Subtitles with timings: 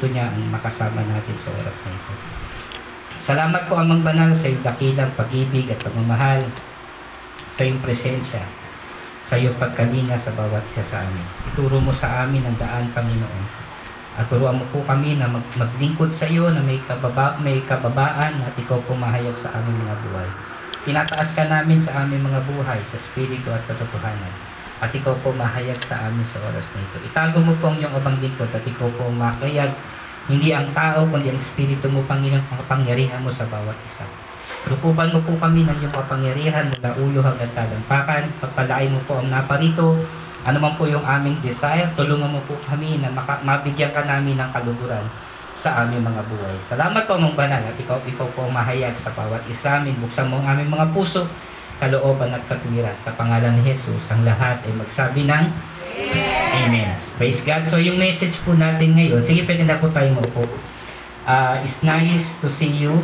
[0.00, 2.12] Espiritu niya ang makasama natin sa oras na ito.
[3.20, 6.40] Salamat po amang banal sa iyong dakilang pag-ibig at pagmamahal
[7.52, 8.40] sa iyong presensya,
[9.28, 11.20] sa iyong pagkalinga sa bawat isa sa amin.
[11.52, 13.44] Ituro mo sa amin ang daan, Panginoon.
[14.16, 18.40] At turuan mo po kami na mag- maglingkod sa iyo na may, kababa, may kababaan
[18.40, 20.28] at ikaw pumahayag sa aming mga buhay.
[20.88, 24.32] Tinataas ka namin sa aming mga buhay sa Espiritu at katotohanan.
[24.80, 26.96] At ikaw po mahayag sa amin sa oras na ito.
[27.04, 29.70] Itago mo po ang iyong abang lingkod at ikaw po makayag
[30.30, 34.06] hindi ang tao, kundi ang Espiritu mo, Panginoon, ang kapangyarihan mo sa bawat isa.
[34.68, 38.28] Lukuban mo po kami ng iyong kapangyarihan mula ulo hanggang talampakan.
[38.38, 39.96] Pagpalain mo po ang naparito.
[40.44, 44.40] Ano man po yung aming desire, tulungan mo po kami na maka- mabigyan ka namin
[44.40, 45.04] ng kaluguran
[45.52, 46.56] sa aming mga buhay.
[46.64, 49.92] Salamat po mong banal at ikaw, ikaw po mahayag sa bawat isa amin.
[50.00, 51.28] Buksan mo ang aming mga puso,
[51.80, 52.92] kalooban at katwiran.
[53.00, 55.44] Sa pangalan ni Jesus, ang lahat ay magsabi ng
[56.50, 56.92] Amen.
[57.16, 57.64] Praise God.
[57.68, 60.44] So yung message po natin ngayon, sige pwede na po tayo maupo.
[61.24, 63.00] Uh, it's nice to see you.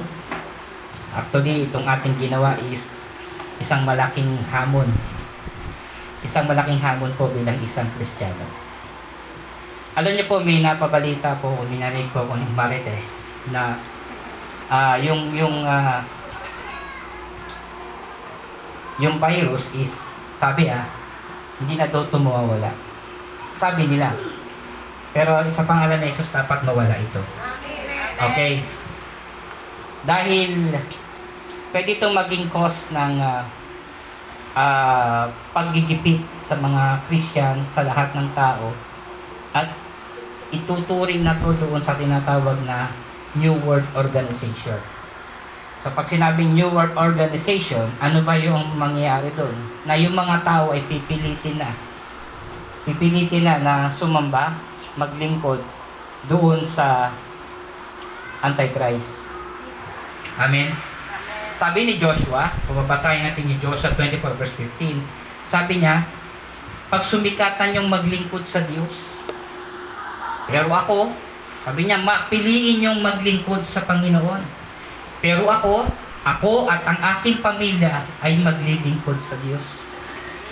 [1.17, 3.01] Actually, itong ating ginawa is
[3.57, 4.89] isang malaking hamon.
[6.21, 8.45] Isang malaking hamon po bilang isang Kristiyano.
[9.97, 13.81] Alam niyo po, may napabalita po, may narinig po ako ng Marites na
[14.67, 16.03] ah yung yung ah,
[18.97, 19.93] yung virus is
[20.37, 20.85] sabi ah
[21.57, 22.69] hindi na daw ito mawawala.
[23.57, 24.13] Sabi nila.
[25.17, 27.21] Pero sa pangalan ng Jesus dapat mawala ito.
[28.17, 28.61] Okay.
[30.05, 30.77] Dahil
[31.73, 33.49] pwede itong maging cause ng ah,
[34.53, 35.25] ah,
[35.57, 38.77] paggigipit sa mga Christian, sa lahat ng tao.
[39.57, 39.73] At
[40.53, 42.93] ituturing na po doon sa tinatawag na
[43.41, 44.96] New World Organization.
[45.87, 49.55] So pag sinabing New World Organization, ano ba yung mangyayari doon?
[49.87, 51.71] Na yung mga tao ay pipilitin na.
[52.83, 54.59] Pipilitin na na sumamba,
[54.99, 55.63] maglingkod
[56.27, 57.15] doon sa
[58.43, 59.23] Antichrist.
[60.35, 60.75] Amen.
[61.55, 64.99] Sabi ni Joshua, pumabasahin natin yung Joshua 24 verse 15,
[65.47, 66.03] sabi niya,
[66.91, 69.23] pag sumikatan yung maglingkod sa Diyos,
[70.51, 71.15] pero ako,
[71.63, 74.66] sabi niya, mapiliin yung maglingkod sa Panginoon.
[75.21, 75.89] Pero ako,
[76.27, 79.85] ako at ang aking pamilya ay maglilingkod sa Diyos.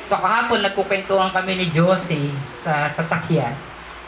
[0.05, 3.57] So kahapon nagkukwentuhan kami ni Josie sa sasakyan.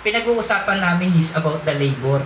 [0.07, 2.23] Pinag-uusapan namin is about the labor.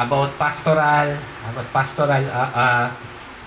[0.00, 2.86] About pastoral, about pastoral uh, uh,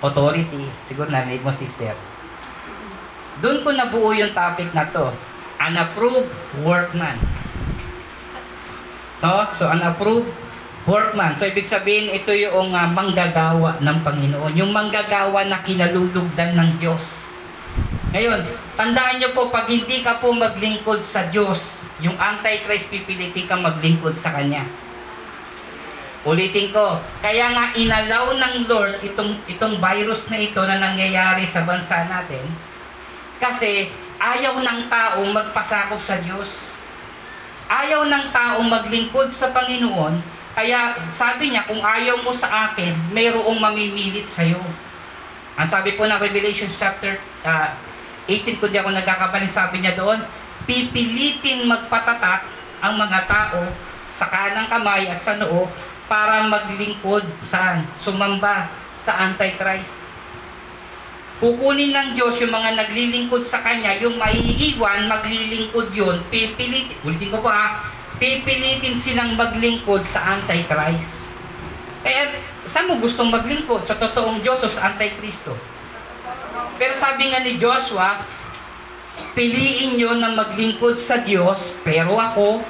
[0.05, 0.69] authority.
[0.85, 1.93] Siguro narinig mo sister.
[3.41, 5.09] Doon ko nabuo yung topic na to.
[5.57, 6.29] An approved
[6.61, 7.17] workman.
[9.23, 9.47] No?
[9.55, 10.29] So, an approved
[10.83, 11.35] workman.
[11.35, 14.53] So, ibig sabihin, ito yung uh, manggagawa ng Panginoon.
[14.59, 17.31] Yung manggagawa na kinalulugdan ng Diyos.
[18.13, 18.45] Ngayon,
[18.77, 24.13] tandaan nyo po, pag hindi ka po maglingkod sa Diyos, yung Antichrist pipilitin ka maglingkod
[24.19, 24.67] sa Kanya.
[26.23, 31.67] Ulitin ko, kaya nga inalaw ng Lord itong, itong virus na ito na nangyayari sa
[31.67, 32.47] bansa natin
[33.43, 33.91] kasi
[34.23, 36.71] ayaw ng tao magpasakop sa Diyos.
[37.67, 40.23] Ayaw ng tao maglingkod sa Panginoon,
[40.53, 44.61] kaya sabi niya, kung ayaw mo sa akin, mayroong mamimilit sa iyo.
[45.57, 47.73] Ang sabi po ng Revelation chapter uh,
[48.29, 50.21] 18, kung di ako nagkakabalin, sabi niya doon,
[50.69, 52.45] pipilitin magpatatak
[52.85, 53.65] ang mga tao
[54.13, 55.65] sa kanang kamay at sa noo
[56.05, 57.81] para maglingkod saan?
[57.97, 60.13] Sumamba sa Antichrist.
[61.41, 67.43] Kukunin ng Diyos yung mga naglilingkod sa Kanya, yung maiiwan, maglilingkod yun, pipilitin, ulitin ko
[67.43, 67.67] pa ha,
[68.21, 71.25] pipilitin silang maglingkod sa Antichrist.
[72.03, 72.35] Kaya,
[72.67, 73.87] saan mo gustong maglingkod?
[73.87, 75.55] Sa totoong Diyos o sa Antichristo?
[76.75, 78.21] Pero sabi nga ni Joshua,
[79.37, 82.61] piliin nyo na maglingkod sa Diyos, pero ako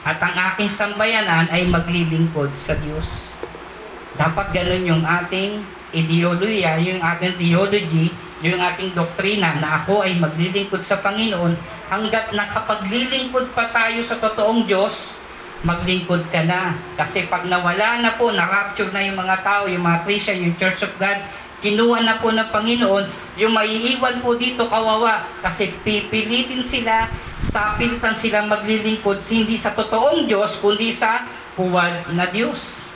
[0.00, 3.30] at ang aking sambayanan ay maglilingkod sa Diyos.
[4.16, 5.60] Dapat ganun yung ating
[5.92, 13.50] ideolohiya, yung ating theology, yung ating doktrina na ako ay maglilingkod sa Panginoon hanggat nakapaglilingkod
[13.50, 15.18] pa tayo sa totoong Diyos,
[15.66, 16.78] maglingkod ka na.
[16.94, 20.86] Kasi pag nawala na po, na-rapture na yung mga tao, yung mga Christian, yung Church
[20.86, 21.18] of God,
[21.60, 23.04] kinuha na po ng Panginoon,
[23.36, 27.10] yung maiiwan po dito kawawa kasi pipilitin sila,
[27.44, 31.28] sapilitan sila maglilingkod hindi sa totoong Diyos, kundi sa
[31.58, 32.86] huwad na Diyos.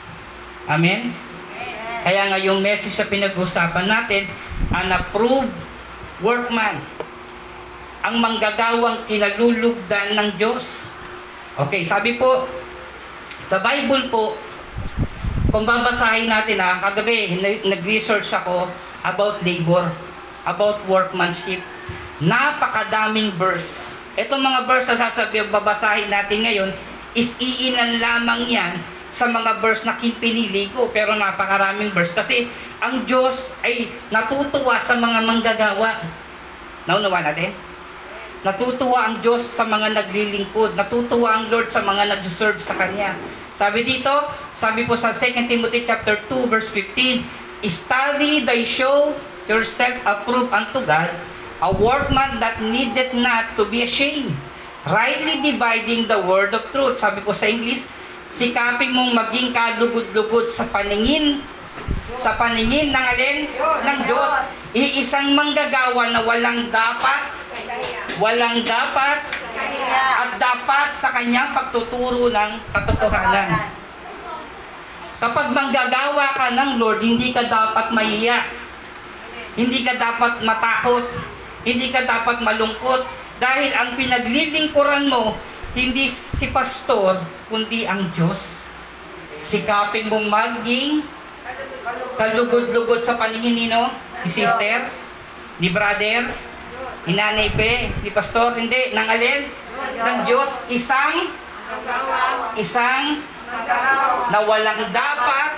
[0.65, 1.13] Amen?
[2.01, 4.29] Kaya nga yung message sa pinag-usapan natin,
[4.73, 5.53] an approved
[6.21, 6.81] workman.
[8.05, 10.85] Ang manggagawang kinalulugdan ng Diyos.
[11.57, 12.45] Okay, sabi po,
[13.41, 14.37] sa Bible po,
[15.49, 18.69] kung babasahin natin ha, kagabi nag-research ako
[19.01, 19.89] about labor,
[20.45, 21.65] about workmanship.
[22.21, 23.65] Napakadaming verse.
[24.13, 26.69] Itong mga verse na sasabi, babasahin natin ngayon,
[27.17, 28.77] is iilan lamang yan
[29.09, 32.51] sa mga verse na pinili ko, pero napakaraming verse kasi
[32.83, 36.05] ang Diyos ay natutuwa sa mga manggagawa.
[36.85, 37.64] Naunawa natin?
[38.41, 40.75] Natutuwa ang Diyos sa mga naglilingkod.
[40.75, 43.15] Natutuwa ang Lord sa mga nag-serve sa Kanya.
[43.55, 44.11] Sabi dito,
[44.51, 47.23] sabi po sa 2 Timothy chapter 2 verse 15,
[47.63, 49.15] Study thy show
[49.47, 51.09] yourself approved unto God,
[51.63, 54.35] a workman that needeth not to be ashamed,
[54.83, 56.99] rightly dividing the word of truth.
[56.99, 57.87] Sabi po sa English,
[58.27, 61.39] sikapin mong maging kalugod-lugod sa paningin
[62.21, 63.37] sa paningin ng alin?
[63.81, 64.33] Ng Diyos.
[64.75, 67.31] Iisang manggagawa na walang dapat,
[68.19, 69.23] walang dapat,
[69.95, 73.71] at dapat sa kanyang pagtuturo ng katotohanan.
[75.15, 78.51] Kapag manggagawa ka ng Lord, hindi ka dapat mahiya.
[79.55, 81.07] Hindi ka dapat matakot.
[81.63, 83.07] Hindi ka dapat malungkot.
[83.39, 85.39] Dahil ang pinaglilingkuran mo,
[85.75, 88.67] hindi si pastor, kundi ang Diyos.
[89.39, 91.03] Sikapin mong maging
[92.17, 93.93] kalugod-lugod sa paningin nino,
[94.25, 94.89] ni sister,
[95.61, 96.33] ni brother,
[97.05, 99.41] ni nanay pe, ni pastor, hindi, ng alin?
[100.01, 101.29] Ng Diyos, isang,
[102.57, 103.21] isang?
[104.33, 105.51] Na walang dapat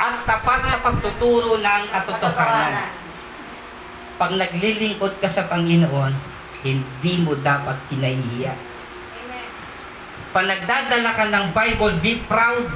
[0.00, 2.88] at tapat sa pagtuturo ng katotohanan.
[4.16, 6.12] Pag naglilingkod ka sa Panginoon,
[6.64, 8.52] hindi mo dapat kinahihiya.
[10.32, 12.68] Pag nagdadala ka ng Bible, be proud.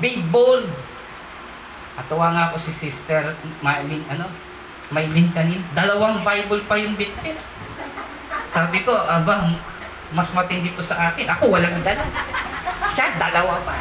[0.00, 0.68] Be bold.
[1.98, 4.30] Atawa nga ako si Sister Maylin, ano?
[4.94, 5.60] Maylin kanin.
[5.74, 7.10] Dalawang Bible pa yung bit.
[8.48, 9.50] Sabi ko, aba,
[10.14, 11.26] mas matindi to sa akin.
[11.26, 12.06] Ako walang dala.
[12.94, 13.76] Siya, dalawa pa.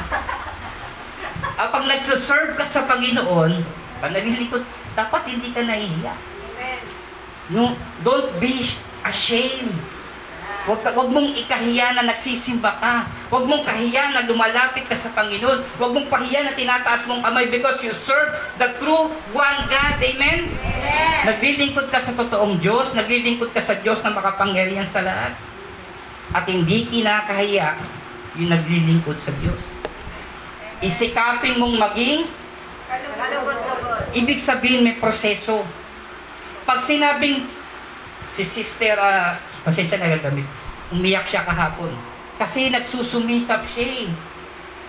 [1.57, 3.63] Ah, pag nagsuserve ka sa Panginoon,
[4.01, 4.65] pag naglilingkod,
[4.97, 6.13] dapat hindi ka nahihiya.
[7.53, 8.51] No, don't be
[9.07, 9.77] ashamed.
[10.67, 13.07] Huwag, huwag mong ikahiya na nagsisimba ka.
[13.27, 15.59] Huwag mong kahiya na lumalapit ka sa Panginoon.
[15.75, 19.99] Huwag mong pahiya na tinataas mong kamay because you serve the true one God.
[19.99, 20.47] Amen?
[21.27, 22.95] Naglilingkod ka sa totoong Diyos.
[22.95, 25.35] Naglilingkod ka sa Diyos na makapangyarihan sa lahat.
[26.31, 27.75] At hindi kinakahiya
[28.39, 29.59] yung naglilingkod sa Diyos.
[30.79, 32.31] Isikapin mong maging,
[34.15, 35.67] ibig sabihin may proseso.
[36.63, 37.43] Pag sinabing
[38.31, 39.35] si Sister, uh,
[39.67, 40.47] pasensya na gagamit,
[40.95, 41.91] umiyak siya kahapon.
[42.37, 44.09] Kasi nagsusumikap siya eh.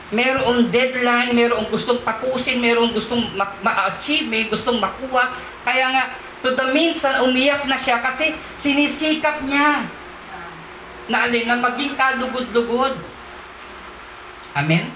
[0.09, 5.33] Merong deadline, merong gustong tapusin, merong gustong ma- ma-achieve, may gustong makuha.
[5.65, 6.05] Kaya nga,
[6.41, 9.85] to the minsan, umiyak na siya kasi sinisikap niya
[11.09, 12.97] na alin, na maging kalugod-lugod.
[14.57, 14.89] Amen?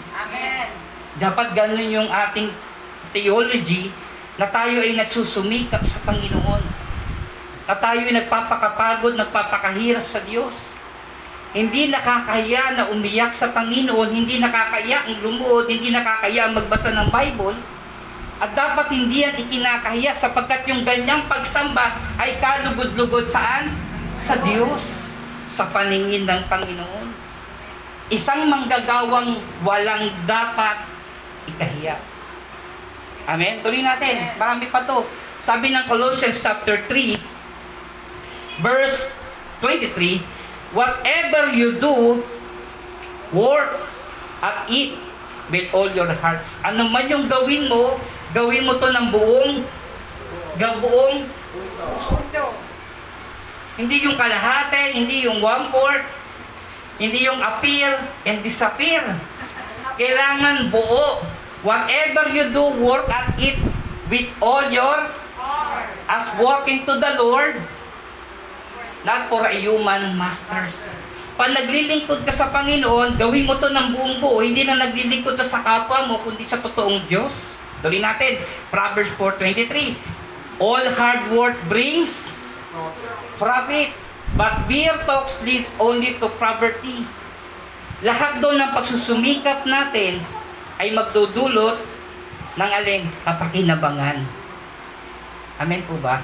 [1.21, 2.49] Dapat ganun yung ating
[3.13, 3.93] theology
[4.41, 6.65] na tayo ay nagsusumikap sa Panginoon.
[7.69, 10.72] Na tayo ay nagpapakapagod, nagpapakahirap sa Diyos.
[11.53, 17.13] Hindi nakakaya na umiyak sa Panginoon, hindi nakakaya ang lumuod, hindi nakakaya ang magbasa ng
[17.13, 17.57] Bible.
[18.41, 23.71] At dapat hindi yan ikinakahiya sapagkat yung ganyang pagsamba ay kalugod-lugod saan?
[24.17, 25.05] Sa Diyos,
[25.53, 27.07] sa paningin ng Panginoon.
[28.09, 30.89] Isang manggagawang walang dapat
[31.53, 32.01] ikahiya.
[33.29, 33.61] Amen?
[33.61, 34.35] Tuloy natin.
[34.41, 35.05] Marami pa to.
[35.45, 37.19] Sabi ng Colossians chapter 3,
[38.63, 39.11] verse
[39.61, 40.42] 23,
[40.73, 42.25] Whatever you do,
[43.33, 43.77] work
[44.41, 44.97] at eat
[45.53, 46.57] with all your hearts.
[46.65, 48.01] Ano man yung gawin mo,
[48.33, 49.53] gawin mo to ng buong,
[50.57, 51.17] buong
[53.77, 56.05] hindi yung kalahati, hindi yung one-fourth,
[57.01, 57.97] hindi yung appear
[58.29, 59.01] and disappear.
[59.97, 61.25] Kailangan buo.
[61.63, 63.55] Whatever you do, work at it
[64.11, 65.09] with all your
[66.11, 67.63] as working to the Lord,
[69.03, 70.91] not for a human masters.
[71.33, 74.45] Pag naglilingkod ka sa Panginoon, gawin mo to ng buong buo.
[74.45, 77.59] Hindi na naglilingkod ka sa kapwa mo, kundi sa totoong Diyos.
[77.83, 78.39] Tuloy natin,
[78.71, 82.31] Proverbs 4.23 All hard work brings
[83.41, 83.91] profit,
[84.39, 87.03] but beer talks leads only to poverty.
[88.07, 90.23] Lahat doon ng pagsusumikap natin
[90.79, 91.79] ay magdudulot
[92.55, 93.03] ng alin?
[93.27, 94.23] Kapakinabangan.
[95.59, 96.23] Amen po ba?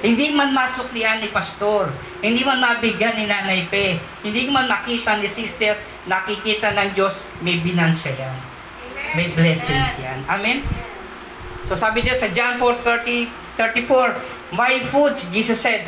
[0.00, 1.92] Hindi man masuklian ni pastor,
[2.24, 5.76] hindi man mabigyan ni nanay pe, hindi man makita ni sister,
[6.08, 8.36] nakikita ng Diyos, may binansya yan.
[9.12, 10.24] May blessings yan.
[10.24, 10.64] Amen?
[11.68, 15.84] So sabi niya sa John 4:30 34, My food, Jesus said,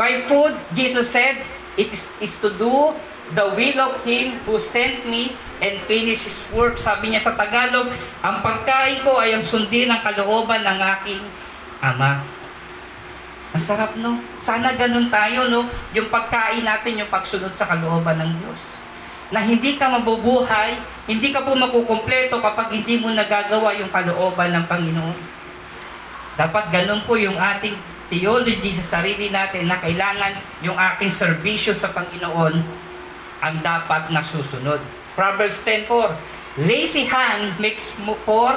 [0.00, 1.44] My food, Jesus said,
[1.76, 2.96] it is, is to do
[3.36, 6.80] the will of Him who sent me and finish His work.
[6.80, 7.92] Sabi niya sa Tagalog,
[8.24, 11.22] ang pagkain ko ay ang sundin ng kalooban ng aking
[11.84, 12.24] Ama.
[13.54, 14.18] Masarap, no?
[14.42, 15.70] Sana ganun tayo, no?
[15.94, 18.62] Yung pagkain natin, yung pagsunod sa kalooban ng Diyos.
[19.32, 20.78] na hindi ka mabubuhay,
[21.10, 25.18] hindi ka po makukumpleto kapag hindi mo nagagawa yung kalooban ng Panginoon.
[26.38, 27.74] Dapat ganun po yung ating
[28.12, 32.62] theology sa sarili natin na kailangan yung aking serbisyo sa Panginoon
[33.42, 34.78] ang dapat na susunod.
[35.18, 36.14] Proverbs 10.4
[36.62, 37.90] Lazy hand makes
[38.22, 38.54] for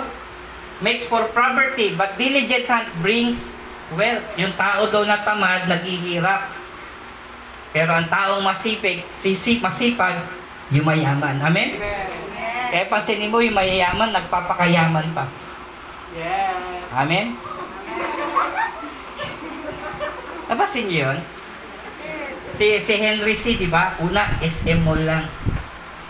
[0.85, 3.49] makes for poverty, but diligent hand brings
[3.95, 4.25] wealth.
[4.35, 6.51] Yung tao daw na tamad, naghihirap.
[7.71, 10.19] Pero ang taong masipag, sisip, masipag,
[10.73, 11.39] yung mayaman.
[11.39, 11.79] Amen?
[12.67, 15.25] Kaya pansinin mo, yung mayayaman, nagpapakayaman pa.
[16.17, 16.83] Yes.
[16.91, 17.37] Amen?
[20.47, 21.19] Nabasin niyo yun?
[22.57, 23.93] Si, si Henry C, di ba?
[24.01, 25.27] Una, SM Mall lang.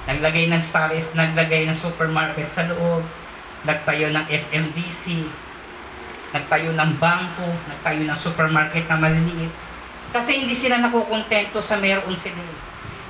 [0.07, 3.03] Naglagay ng Starlist, naglagay ng supermarket sa loob.
[3.67, 5.27] Nagtayo ng SMDC.
[6.35, 7.47] Nagtayo ng bangko.
[7.71, 9.53] Nagtayo ng supermarket na maliliit.
[10.11, 12.39] Kasi hindi sila nakukontento sa meron sila.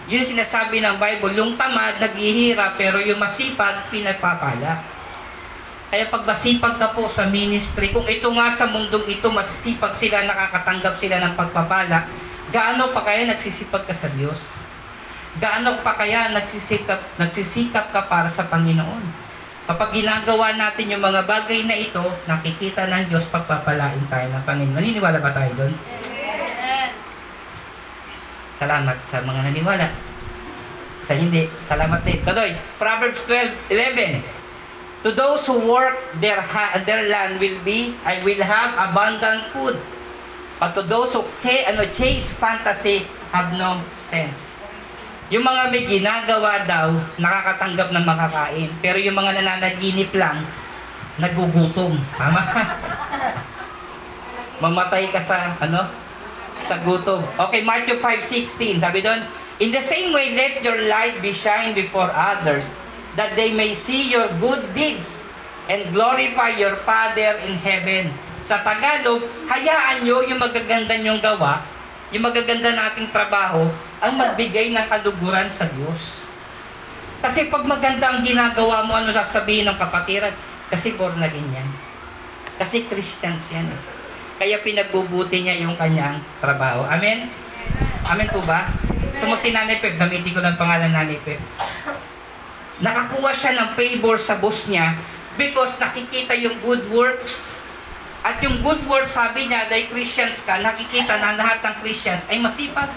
[0.08, 4.80] Yun sinasabi ng Bible, yung tamad, naghihirap, pero yung masipag, pinagpapala.
[5.88, 10.24] Kaya pag masipag ka po sa ministry, kung ito nga sa mundong ito, masisipag sila,
[10.24, 12.08] nakakatanggap sila ng pagpapala,
[12.56, 14.40] gaano pa kaya nagsisipag ka sa Diyos?
[15.44, 19.27] Gaano pa kaya nagsisikap, nagsisikap ka para sa Panginoon?
[19.68, 24.80] Kapag ginagawa natin yung mga bagay na ito, nakikita ng Diyos, pagpapalain tayo ng Panginoon.
[24.80, 25.74] Naniniwala ba tayo doon?
[28.56, 29.92] Salamat sa mga naniwala.
[31.04, 32.24] Sa hindi, salamat din.
[32.24, 34.24] Tuloy, Proverbs 12:11.
[35.06, 39.78] To those who work their ha- their land will be I will have abundant food.
[40.58, 44.57] But to those who ch- ano, chase fantasy have no sense.
[45.28, 48.70] Yung mga may ginagawa daw, nakakatanggap ng makakain.
[48.80, 50.40] Pero yung mga nananaginip lang,
[51.20, 52.00] nagugutom.
[52.16, 52.42] Tama?
[54.64, 55.84] Mamatay ka sa, ano?
[56.64, 57.20] Sa gutom.
[57.52, 58.80] Okay, Matthew 5.16.
[58.80, 59.28] Sabi doon,
[59.60, 62.78] In the same way, let your light be shine before others,
[63.18, 65.20] that they may see your good deeds
[65.68, 68.14] and glorify your Father in heaven.
[68.46, 71.60] Sa Tagalog, hayaan nyo yung magaganda nyong gawa,
[72.16, 73.68] yung magaganda nating trabaho,
[73.98, 76.28] ang magbigay ng kaluguran sa Diyos.
[77.18, 80.34] Kasi pag maganda ang ginagawa mo, ano sasabihin ng kapatiran?
[80.70, 81.70] Kasi born again yan.
[82.62, 83.66] Kasi Christians yan.
[83.66, 83.80] eh.
[84.38, 86.86] Kaya pinagbubuti niya yung kanyang trabaho.
[86.86, 87.26] Amen?
[88.06, 88.70] Amen po ba?
[89.18, 91.42] So mo si Nanay Pep, gamitin ko ng pangalan Nanay Pep.
[92.78, 94.94] Nakakuha siya ng favor sa boss niya
[95.42, 97.58] because nakikita yung good works.
[98.22, 102.38] At yung good works, sabi niya, dahil Christians ka, nakikita na lahat ng Christians ay
[102.38, 102.90] masipag.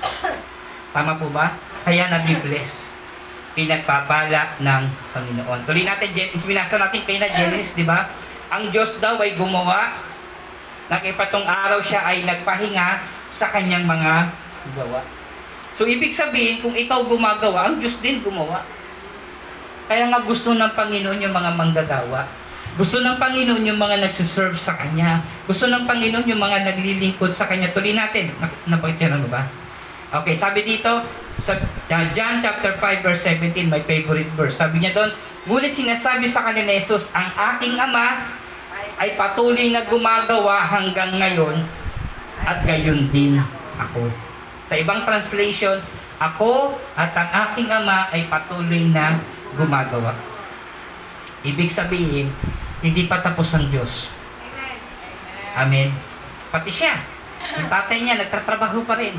[0.90, 1.54] Tama po ba?
[1.86, 2.94] Kaya nabibless.
[3.54, 4.82] Pinagpapala ng
[5.14, 5.66] Panginoon.
[5.66, 8.10] Tuloy natin, Genesis, binasa natin kayo na Genesis, di ba?
[8.50, 9.98] Ang Diyos daw ay gumawa.
[10.90, 14.34] Nakipatong araw siya ay nagpahinga sa kanyang mga
[14.74, 15.02] gawa.
[15.78, 18.66] So, ibig sabihin, kung ikaw gumagawa, ang Diyos din gumawa.
[19.86, 22.26] Kaya nga gusto ng Panginoon yung mga manggagawa.
[22.78, 25.22] Gusto ng Panginoon yung mga nagsiserve sa Kanya.
[25.46, 27.74] Gusto ng Panginoon yung mga naglilingkod sa Kanya.
[27.74, 28.30] Tuloy natin.
[28.70, 29.46] Napakita ano ba?
[30.10, 31.06] Okay, sabi dito,
[31.38, 34.58] sa uh, John chapter 5 verse 17, my favorite verse.
[34.58, 35.10] Sabi niya doon,
[35.48, 38.28] Ngunit sinasabi sa kanila ni Jesus, ang aking Ama
[39.00, 41.64] ay patuloy na gumagawa hanggang ngayon
[42.44, 43.40] at gayon din
[43.80, 44.12] ako.
[44.68, 45.80] Sa ibang translation,
[46.20, 49.16] ako at ang aking ama ay patuloy na
[49.56, 50.12] gumagawa.
[51.40, 52.28] Ibig sabihin,
[52.84, 54.12] hindi pa tapos ang Diyos.
[55.56, 55.88] Amen.
[56.52, 57.00] Pati siya.
[57.56, 59.16] Yung tatay niya, nagtatrabaho pa rin.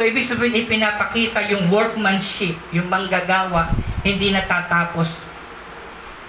[0.00, 3.68] So, ibig sabihin, ipinapakita yung workmanship, yung manggagawa,
[4.00, 5.28] hindi natatapos.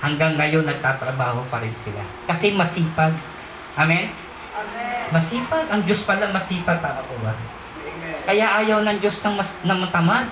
[0.03, 2.03] Hanggang ngayon, nagtatrabaho pa rin sila.
[2.27, 3.15] Kasi masipag.
[3.79, 4.11] Amen?
[5.15, 5.71] Masipag.
[5.71, 6.83] Ang Diyos pala masipag.
[6.83, 7.31] Tama po ba?
[8.27, 10.27] Kaya ayaw ng Diyos ng, mas, ng tamad.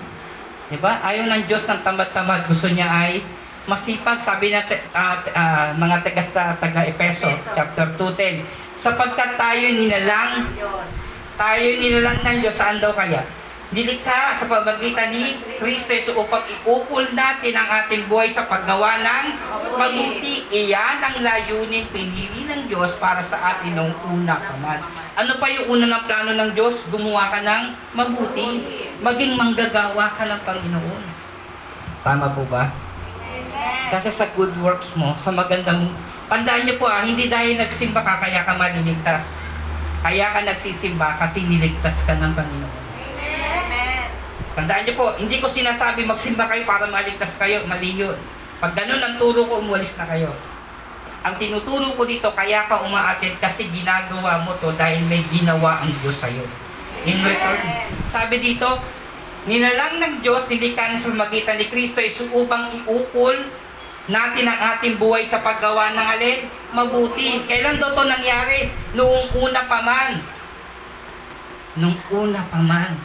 [0.67, 0.99] Diba?
[0.99, 2.43] Ayaw ng Diyos ng tamad-tamad.
[2.43, 3.23] Gusto niya ay
[3.71, 4.19] masipag.
[4.19, 8.43] Sabi na uh, uh, mga tagas taga Epeso, chapter 2.10.
[8.75, 11.07] Sapagkat tayo nilalang, Diyos.
[11.39, 12.59] Tayo nilalang ng Diyos.
[12.59, 13.23] Saan daw kaya?
[13.69, 19.25] Nilikha sa pamagitan ni Kristo Jesus upang iukol natin ang ating buhay sa paggawa ng
[19.77, 20.49] mabuti.
[20.51, 24.81] Iyan ang layunin pinili ng Diyos para sa atin nung una pa man.
[25.15, 26.89] Ano pa yung una ng plano ng Diyos?
[26.89, 28.65] Gumawa ka ng mabuti.
[28.99, 31.03] Maging manggagawa ka ng Panginoon.
[32.03, 32.73] Tama po ba?
[33.93, 35.93] Kasi sa good works mo, sa magandang...
[36.29, 39.48] Tandaan niyo po ah, hindi dahil nagsimba ka kaya ka maliligtas.
[39.99, 42.75] Kaya ka nagsisimba kasi niligtas ka ng Panginoon.
[42.95, 44.05] Amen.
[44.55, 48.15] Tandaan niyo po, hindi ko sinasabi magsimba kayo para maligtas kayo, mali yun.
[48.59, 50.31] Pag ganun ang turo ko, umuwalis na kayo.
[51.19, 55.91] Ang tinuturo ko dito, kaya ka umaattend kasi ginagawa mo to dahil may ginawa ang
[55.99, 56.47] Diyos sa'yo.
[57.03, 57.59] In return,
[58.11, 58.79] sabi dito,
[59.47, 63.33] Nilalang ng Diyos, hindi ka sa pamagitan ni Kristo, is upang iukol
[64.09, 66.39] natin ang ating buhay sa paggawa ng alin?
[66.73, 67.45] Mabuti.
[67.45, 68.73] Kailan daw ito nangyari?
[68.97, 70.11] Noong una pa man.
[71.77, 72.97] Noong una pa man.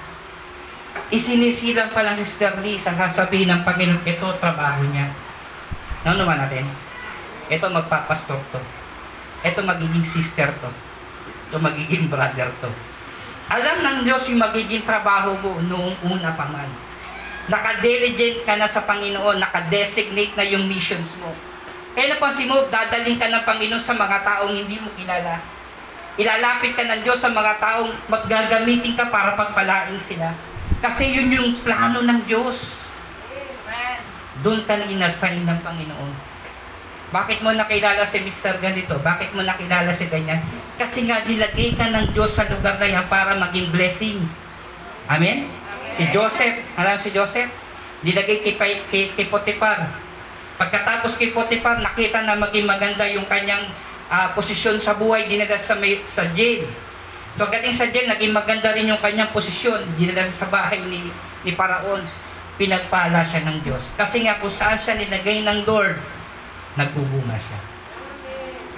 [1.12, 5.12] Isinisilang pa lang si Sister Lisa, sasabihin ng Panginoon, ito trabaho niya.
[6.08, 6.64] Ano naman natin?
[7.52, 8.60] Ito magpapastor to.
[9.44, 10.70] Ito magiging sister to.
[11.52, 12.72] Ito magiging brother to.
[13.52, 16.68] Alam ng Diyos yung magiging trabaho mo noong una pa man.
[17.44, 21.28] Nakadelegate ka na sa Panginoon, nakadesignate na yung missions mo.
[21.92, 25.38] Kaya napansin mo, dadaling ka ng Panginoon sa mga taong hindi mo kilala.
[26.14, 30.32] Ilalapit ka ng Diyos sa mga taong maggagamitin ka para pagpalain sila.
[30.80, 32.86] Kasi yun yung plano ng Diyos.
[33.28, 33.98] Amen.
[34.42, 36.34] Doon ka na inassign ng Panginoon.
[37.14, 38.58] Bakit mo nakilala si Mr.
[38.58, 38.98] ganito?
[38.98, 40.42] Bakit mo nakilala si ganyan?
[40.74, 44.18] Kasi nga nilagay ka ng Diyos sa lugar na yan para maging blessing.
[45.06, 45.46] Amen?
[45.94, 47.50] Si Joseph, alam si Joseph?
[48.02, 48.42] Nilagay
[49.14, 49.94] kay Potiphar.
[50.58, 53.62] Pagkatapos kay Potiphar, nakita na maging maganda yung kanyang
[54.10, 56.66] ah, posisyon sa buhay, dinala sa, may, sa jail.
[57.38, 59.86] So, pagdating sa jail, naging maganda rin yung kanyang posisyon.
[59.94, 61.14] Dinala sa bahay ni,
[61.46, 62.02] ni Paraon.
[62.58, 63.82] Pinagpala siya ng Diyos.
[63.94, 65.98] Kasi nga kung saan siya nilagay ng Lord,
[66.74, 67.58] nagbubunga siya.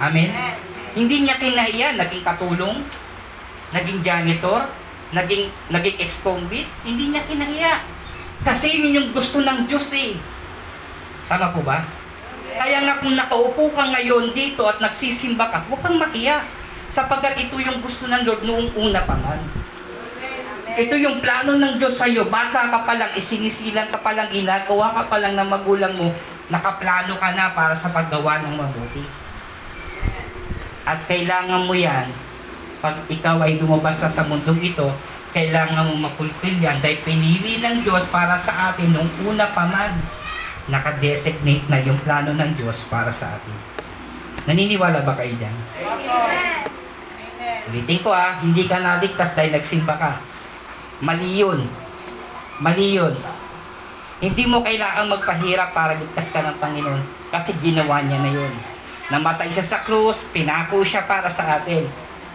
[0.01, 0.33] Amen?
[0.97, 2.81] Hindi niya kinahiya, naging katulong,
[3.73, 4.65] naging janitor,
[5.15, 7.83] naging, naging ex-convict, hindi niya kinahiya.
[8.43, 10.19] Kasi yun yung gusto ng Diyos eh.
[11.27, 11.83] Tama po ba?
[12.57, 16.41] Kaya nga kung nakaupo ka ngayon dito at nagsisimba ka, huwag kang makiya.
[16.87, 19.37] Sapagkat ito yung gusto ng Lord noong una pa man.
[20.77, 22.29] Ito yung plano ng Diyos sa'yo.
[22.29, 26.13] Bata ka pa lang, isinisilang ka pa lang, ginagawa ka pa lang ng magulang mo,
[26.53, 29.03] nakaplano ka na para sa paggawa ng mabuti.
[30.87, 32.07] At kailangan mo yan,
[32.77, 34.87] pag ikaw ay lumabas sa mundong ito,
[35.33, 39.93] kailangan mo makulkil yan dahil pinili ng Diyos para sa atin nung una pa man.
[40.67, 43.55] Nakadesignate na yung plano ng Diyos para sa atin.
[44.47, 45.55] Naniniwala ba kayo dyan?
[45.83, 46.67] Amen.
[47.67, 50.23] Ulitin ko ah, hindi ka naligtas dahil nagsimba ka.
[51.03, 51.67] Mali yun.
[52.63, 53.13] Mali yun.
[54.17, 58.53] Hindi mo kailangang magpahirap para ligtas ka ng Panginoon kasi ginawa niya na yun.
[59.13, 61.85] Namatay siya sa krus, pinako siya para sa atin.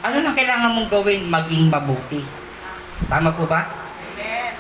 [0.03, 1.31] Ano na kailangan mong gawin?
[1.31, 2.27] Maging mabuti.
[3.07, 3.71] Tama po ba?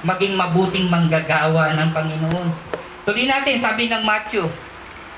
[0.06, 2.48] Maging mabuting manggagawa ng Panginoon.
[3.02, 4.46] Tuloy natin, sabi ng Matthew,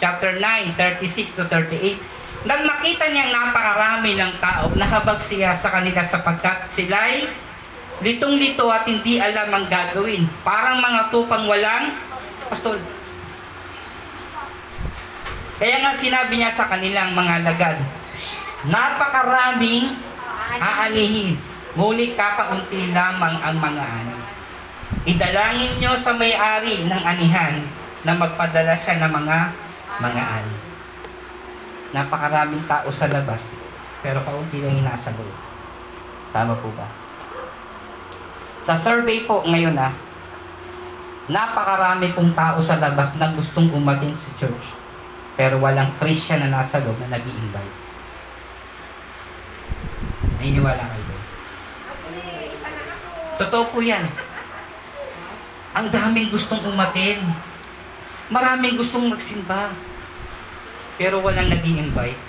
[0.01, 2.49] chapter 9, 36 to 38.
[2.49, 7.29] Nang makita niyang napakarami ng tao, nahabag siya sa kanila sapagkat sila'y
[8.01, 10.25] litong-lito at hindi alam ang gagawin.
[10.41, 11.93] Parang mga tupang walang
[12.49, 12.81] pastol.
[15.61, 17.77] Kaya nga sinabi niya sa kanilang mga lagad,
[18.69, 20.14] napakaraming
[20.59, 21.39] aanihin,
[21.75, 24.19] ngunit kakaunti lamang ang mga ani.
[25.05, 27.61] Idalangin niyo sa may-ari ng anihan
[28.07, 29.39] na magpadala siya ng mga
[30.01, 30.57] mga ani.
[31.95, 33.59] Napakaraming tao sa labas,
[34.03, 35.15] pero kaunti lang yung nasa.
[36.35, 36.91] Tama po ba?
[38.65, 39.93] Sa survey po ngayon ah,
[41.31, 44.75] napakarami pong tao sa labas na gustong umatin sa church.
[45.35, 47.84] Pero walang Christian na nasa loob na nag invite
[50.45, 51.25] Naniniwala kayo doon?
[53.41, 54.05] Totoo po yan.
[55.73, 57.25] Ang daming gustong umatin.
[58.29, 59.73] Maraming gustong magsimba.
[61.01, 62.21] Pero walang nag invite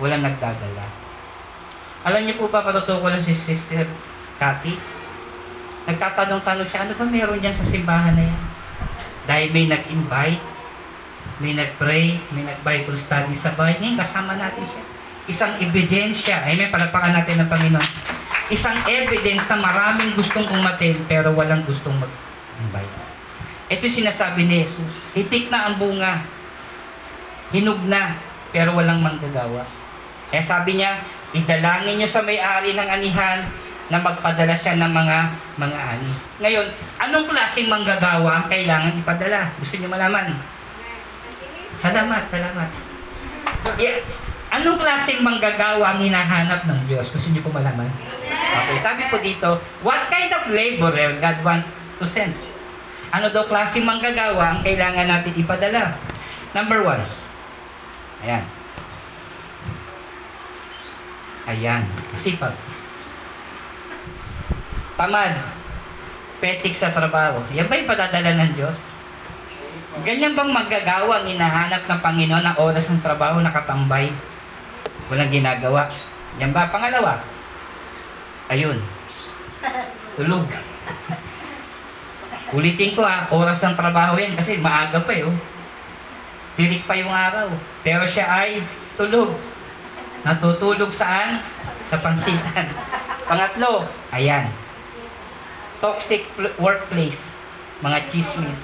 [0.00, 0.88] Walang nagdadala.
[2.08, 3.84] Alam niyo po ba, patotoo ko lang si Sister
[4.40, 4.80] Cathy?
[5.84, 8.42] Nagtatanong-tanong siya, ano ba meron dyan sa simbahan na yan?
[9.28, 10.44] Dahil may nag-invite,
[11.44, 13.76] may nag-pray, may nag-Bible study sa bahay.
[13.84, 14.95] Ngayon, kasama natin siya.
[15.26, 16.46] Isang ebidensya.
[16.46, 17.90] Amen, palagpakan natin ng Panginoon.
[18.46, 22.94] Isang evidence na maraming gustong umatin pero walang gustong mag-invite.
[23.66, 25.10] Ito yung sinasabi ni Jesus.
[25.18, 26.22] Hitik na ang bunga.
[27.50, 28.14] Hinog na,
[28.54, 29.66] pero walang manggagawa.
[30.30, 31.02] Kaya sabi niya,
[31.34, 33.42] idalangin niyo sa may-ari ng anihan
[33.90, 35.18] na magpadala siya ng mga
[35.58, 36.12] mga ani.
[36.42, 36.66] Ngayon,
[37.02, 39.50] anong klaseng manggagawa ang kailangan ipadala?
[39.58, 40.38] Gusto niyo malaman?
[41.82, 42.70] Salamat, salamat.
[43.74, 43.98] Yeah.
[44.56, 47.12] Anong klaseng manggagawa ang hinahanap ng Diyos?
[47.12, 47.92] Gusto niyo po malaman?
[48.24, 52.32] Okay, sabi po dito, what kind of laborer God wants to send?
[53.12, 55.92] Ano daw klaseng manggagawa ang kailangan natin ipadala?
[56.56, 57.04] Number one.
[58.24, 58.44] Ayan.
[61.44, 61.82] Ayan.
[62.16, 62.56] Masipag.
[64.96, 65.36] Tamad.
[66.40, 67.44] Petik sa trabaho.
[67.52, 68.78] Yan ba yung padadala ng Diyos?
[70.00, 74.08] Ganyan bang manggagawa ang hinahanap ng Panginoon ng oras ng trabaho nakatambay?
[75.06, 75.86] Walang ginagawa.
[76.42, 76.66] Yan ba?
[76.68, 77.22] Pangalawa.
[78.50, 78.78] Ayun.
[80.18, 80.46] Tulog.
[82.54, 85.26] Ulitin ko ha, oras ng trabaho yan kasi maaga pa eh.
[85.26, 85.34] Oh.
[86.54, 87.50] Tirik pa yung araw.
[87.82, 88.62] Pero siya ay
[88.94, 89.34] tulog.
[90.22, 91.42] Natutulog saan?
[91.86, 92.66] Sa pansitan.
[93.26, 94.50] Pangatlo, ayan.
[95.82, 97.34] Toxic pl- workplace.
[97.82, 98.62] Mga chismis.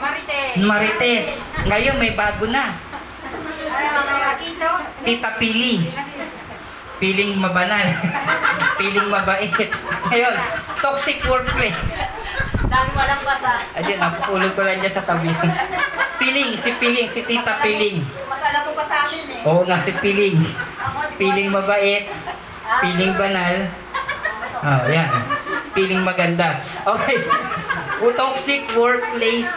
[0.00, 0.58] Marites?
[0.60, 1.28] Marites.
[1.64, 2.74] Ngayon may bago na.
[5.04, 5.88] Tita Pili.
[7.00, 7.88] Piling mabanal.
[8.78, 9.52] Piling mabait.
[10.12, 10.36] Ngayon,
[10.80, 11.76] toxic workplace.
[12.70, 13.64] Dami walang basa.
[13.74, 15.32] Ayun, napupulog ko lang dyan sa tabi.
[16.20, 18.04] Piling, si Piling, si Tita Piling.
[18.28, 19.48] Masala po pa sa amin eh.
[19.48, 20.38] Oo nga, si Piling.
[21.16, 22.04] Piling mabait,
[22.84, 23.56] piling banal.
[24.60, 25.08] Oh, yan.
[25.72, 26.60] Piling maganda.
[26.84, 27.24] Okay.
[28.04, 29.48] O toxic workplace.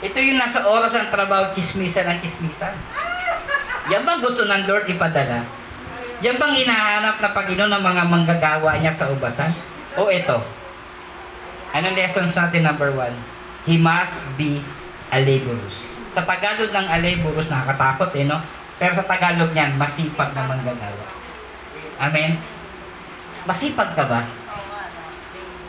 [0.00, 2.72] Ito yung nasa oras ng trabaho, chismisan ang chismisan.
[3.86, 5.46] Yan bang gusto ng Lord ipadala?
[6.18, 9.54] Yan bang hinahanap na Panginoon ng mga manggagawa niya sa ubasan?
[9.94, 10.42] O ito?
[11.70, 13.14] Anong lessons natin number one?
[13.62, 14.58] He must be
[15.14, 16.02] a laborous.
[16.10, 18.42] Sa Tagalog ng a laborous, nakakatakot eh, no?
[18.80, 21.06] Pero sa Tagalog niyan, masipag na manggagawa.
[22.02, 22.42] Amen?
[23.46, 24.26] Masipag ka ba?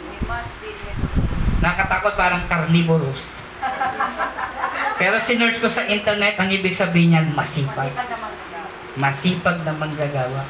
[0.09, 0.73] We must be
[1.61, 3.45] Nakatakot parang carnivorous.
[4.97, 7.93] Pero sinerch ko sa internet, ang ibig sabihin niyan, masipag.
[8.97, 10.41] Masipag na manggagawa.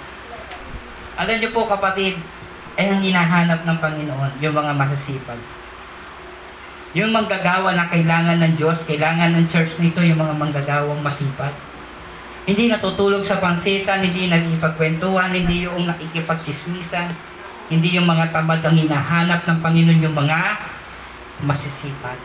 [1.19, 2.15] Alam niyo po kapatid,
[2.79, 5.41] ay ang hinahanap ng Panginoon, yung mga masasipag.
[6.95, 11.51] Yung manggagawa na kailangan ng Diyos, kailangan ng church nito, yung mga manggagawang masipag.
[12.47, 17.11] Hindi natutulog sa pansitan, hindi nagipagkwentuhan, hindi yung nakikipagchismisan,
[17.67, 20.55] hindi yung mga tamad ang hinahanap ng Panginoon, yung mga
[21.43, 22.15] masisipag.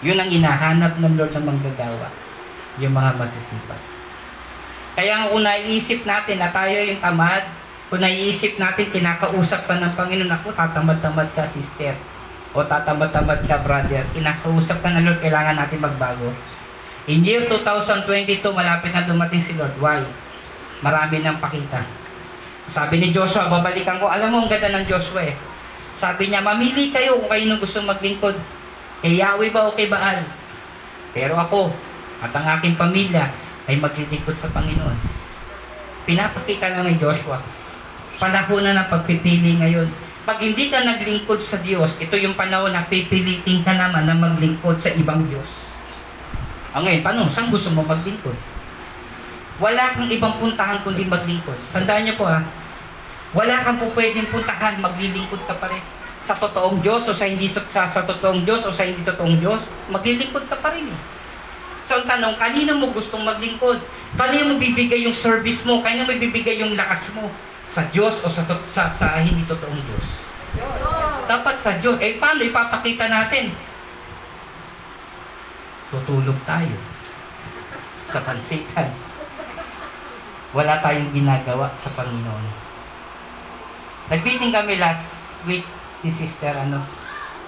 [0.00, 2.08] Yun ang hinahanap ng Lord ng manggagawa,
[2.80, 3.80] yung mga masisipag.
[4.96, 7.44] Kaya kung naiisip natin na tayo yung tamad,
[7.92, 11.92] kung naiisip natin kinakausap ka ng Panginoon, ako tatamad-tamad ka sister,
[12.56, 16.32] o tatamad-tamad ka brother, kinakausap ka ng Lord, kailangan natin magbago.
[17.08, 19.72] In year 2022, malapit na dumating si Lord.
[19.80, 20.00] Why?
[20.80, 21.84] Marami nang pakita.
[22.70, 25.36] Sabi ni Joshua, babalikan ko, alam mo ang ganda ng Joshua eh.
[25.92, 28.59] Sabi niya, mamili kayo kung kayo gusto maglingkod.
[29.00, 30.20] Kay Yahweh ba o kay Baal?
[31.16, 31.72] Pero ako,
[32.20, 33.32] at ang aking pamilya,
[33.64, 34.98] ay maglilingkod sa Panginoon.
[36.04, 37.40] Pinapakita na ni Joshua,
[38.20, 39.88] panahon na ng pagpipili ngayon.
[40.28, 44.76] Pag hindi ka naglingkod sa Diyos, ito yung panahon na pipilitin ka naman na maglingkod
[44.76, 45.48] sa ibang Diyos.
[46.76, 48.36] Ang ngayon, tanong, saan gusto mo maglingkod?
[49.60, 51.56] Wala kang ibang puntahan kundi maglingkod.
[51.72, 52.44] Tandaan niyo po ha,
[53.32, 55.84] wala kang po pwedeng puntahan, maglilingkod ka pa rin.
[56.30, 57.58] Sa totoong Diyos o sa hindi sa,
[57.90, 61.00] sa, totoong Diyos o sa hindi totoong Diyos, maglilingkod ka pa rin eh.
[61.90, 63.82] So ang tanong, kanino mo gustong maglingkod?
[64.14, 65.82] Kanino mo bibigay yung service mo?
[65.82, 67.26] Kanino mo bibigay yung lakas mo?
[67.66, 70.06] Sa Diyos o sa, to- sa, sa hindi totoong Diyos?
[71.26, 71.98] Dapat sa Diyos.
[71.98, 73.50] Eh paano ipapakita natin?
[75.90, 76.78] Tutulog tayo
[78.06, 78.86] sa pansitan.
[80.54, 82.46] Wala tayong ginagawa sa Panginoon.
[84.14, 85.66] Nag-meeting kami last week
[86.00, 86.80] ni Sister ano,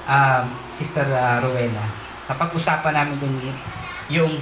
[0.08, 0.44] um,
[0.76, 1.84] Sister uh, Rowena.
[2.28, 3.34] Napag-usapan namin dun
[4.12, 4.32] yung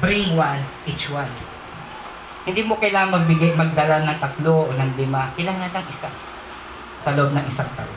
[0.00, 1.30] bring one, each one.
[2.48, 5.28] Hindi mo kailangan magbigay, magdala ng tatlo o ng lima.
[5.36, 6.08] Kailangan lang isa
[6.98, 7.92] sa loob ng isang tao.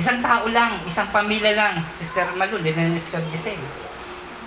[0.00, 1.74] Isang tao lang, isang pamilya lang.
[2.00, 3.60] Sister Malu, din na Sister Giselle.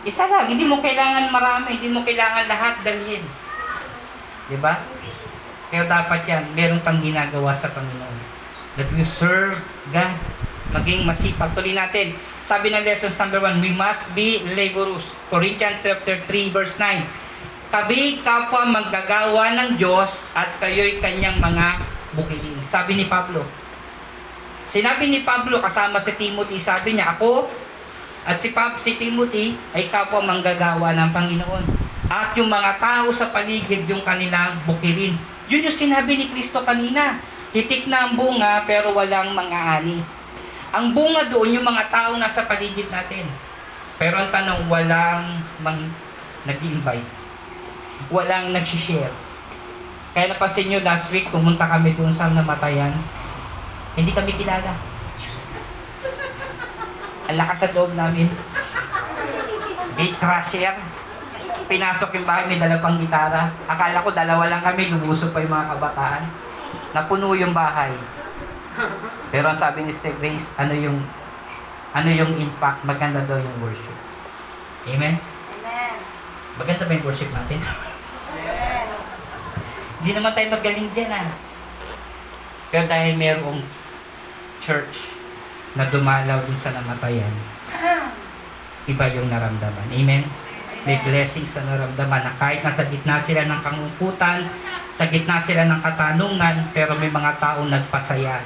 [0.04, 3.24] Isa lang, hindi mo kailangan marami, hindi mo kailangan lahat dalhin.
[4.50, 4.82] Di ba?
[5.70, 8.43] Pero dapat yan, meron pang ginagawa sa Panginoon.
[8.80, 9.62] That we serve
[9.94, 10.14] God.
[10.74, 11.54] Maging masipag.
[11.54, 12.18] Tuloy natin.
[12.44, 15.06] Sabi ng lessons number one, we must be laborous.
[15.30, 17.06] Corinthians chapter 3 verse 9.
[17.74, 21.82] Kabi kapwa maggagawa ng Diyos at kayo'y kanyang mga
[22.14, 22.62] bukilin.
[22.70, 23.46] Sabi ni Pablo.
[24.70, 27.46] Sinabi ni Pablo kasama si Timothy, sabi niya, ako
[28.24, 31.66] at si, Pab, si Timothy ay kapwa manggagawa ng Panginoon.
[32.08, 35.18] At yung mga tao sa paligid yung kanilang bukirin.
[35.52, 37.20] Yun yung sinabi ni Kristo kanina.
[37.54, 40.02] Hitik na ang bunga pero walang mga ani.
[40.74, 43.30] Ang bunga doon yung mga tao nasa paligid natin.
[44.02, 45.78] Pero ang tanong, walang mang
[46.50, 47.06] nag-invite.
[48.10, 49.14] Walang nag-share.
[50.18, 52.90] Kaya napansin nyo last week, pumunta kami doon sa namatayan.
[53.94, 54.74] Hindi kami kilala.
[57.30, 58.34] Ang lakas sa loob namin.
[59.94, 60.74] Gate crasher.
[61.70, 63.54] Pinasok yung bahay, may dala gitara.
[63.70, 66.43] Akala ko dalawa lang kami, lumuso pa yung mga kabataan.
[66.94, 67.92] Napuno yung bahay.
[69.34, 70.98] Pero ang sabi ni Steve Grace, ano yung
[71.94, 73.98] ano yung impact, maganda daw yung worship.
[74.90, 75.18] Amen?
[75.22, 75.96] Amen.
[76.58, 77.62] Maganda ba yung worship natin?
[77.62, 78.88] Amen.
[80.02, 81.30] Hindi naman tayo magaling dyan ah.
[82.74, 83.62] Pero dahil mayroong
[84.58, 85.14] church,
[85.74, 87.34] na dumalaw dun sa namatayan,
[88.86, 89.88] iba yung naramdaman.
[89.90, 90.24] Amen?
[90.84, 94.44] May blessing sa naramdaman na kahit nasa gitna sila ng kangungkutan,
[94.92, 98.44] sa gitna sila ng katanungan, pero may mga taong nagpasaya.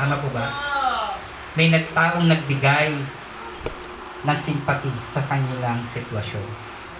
[0.00, 0.48] Tama po ba?
[1.52, 2.96] May nagtaong nagbigay
[4.24, 6.46] ng simpati sa kanilang sitwasyon.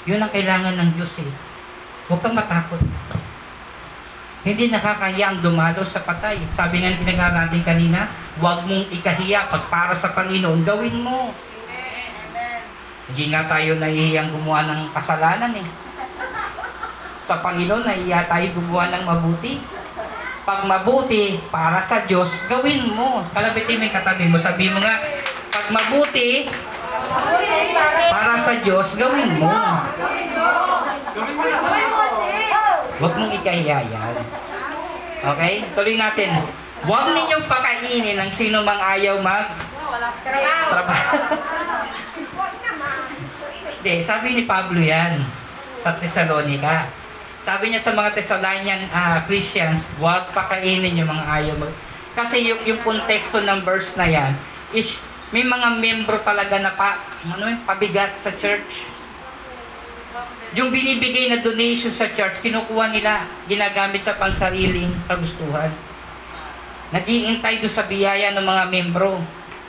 [0.05, 1.33] Yun ang kailangan ng Diyos eh.
[2.13, 2.85] Huwag kang matakot.
[4.43, 6.43] Hindi nakakahiya ang dumalo sa patay.
[6.53, 8.11] Sabi nga ng pinag natin kanina,
[8.43, 11.31] huwag mong ikahiya pag para sa Panginoon, gawin mo.
[13.11, 15.67] Hindi nga tayo nahihiyang gumawa ng kasalanan eh.
[17.27, 19.59] Sa Panginoon, nahihiya tayo gumawa ng mabuti.
[20.43, 23.23] Pag mabuti, para sa Diyos, gawin mo.
[23.31, 24.39] Kalabitin mo yung katabi mo.
[24.39, 25.03] Sabi mo nga,
[25.51, 26.47] pag mabuti,
[28.11, 29.51] para sa Diyos, gawin mo.
[33.03, 34.15] Huwag mong ikahiya yan.
[35.23, 35.55] Okay?
[35.75, 36.31] Tuloy natin.
[36.83, 39.51] Huwag ninyong pakainin ang sino mang ayaw mag
[40.71, 41.15] trabaho.
[43.83, 45.27] Hindi, sabi ni Pablo yan
[45.83, 46.87] sa Thessalonica.
[47.43, 51.75] Sabi niya sa mga Thessalonian ah, Christians, huwag pakainin yung mga ayaw mag...
[52.15, 54.39] Kasi yung, yung konteksto ng verse na yan
[54.71, 55.03] is
[55.35, 58.87] may mga membro talaga na pa, ano yun, pabigat sa church.
[60.55, 65.75] Yung binibigay na donation sa church, kinukuha nila, ginagamit sa pansariling kagustuhan.
[66.95, 69.19] Nagiintay doon sa biyaya ng mga membro.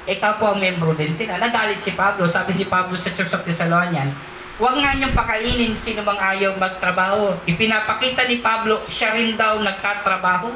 [0.03, 1.39] Eh kapwa membro din sila.
[1.39, 2.27] Nagalit si Pablo.
[2.27, 4.11] Sabi ni Pablo sa Church of Thessalonian,
[4.53, 7.33] Huwag nga niyong pakainin sino mang ayaw magtrabaho.
[7.49, 10.53] Ipinapakita ni Pablo, siya rin daw nagkatrabaho.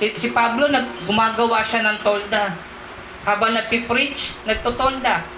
[0.00, 2.56] Si, si Pablo, nag, gumagawa siya ng tolda.
[3.28, 5.28] Habang nagpipreach, nagtotolda.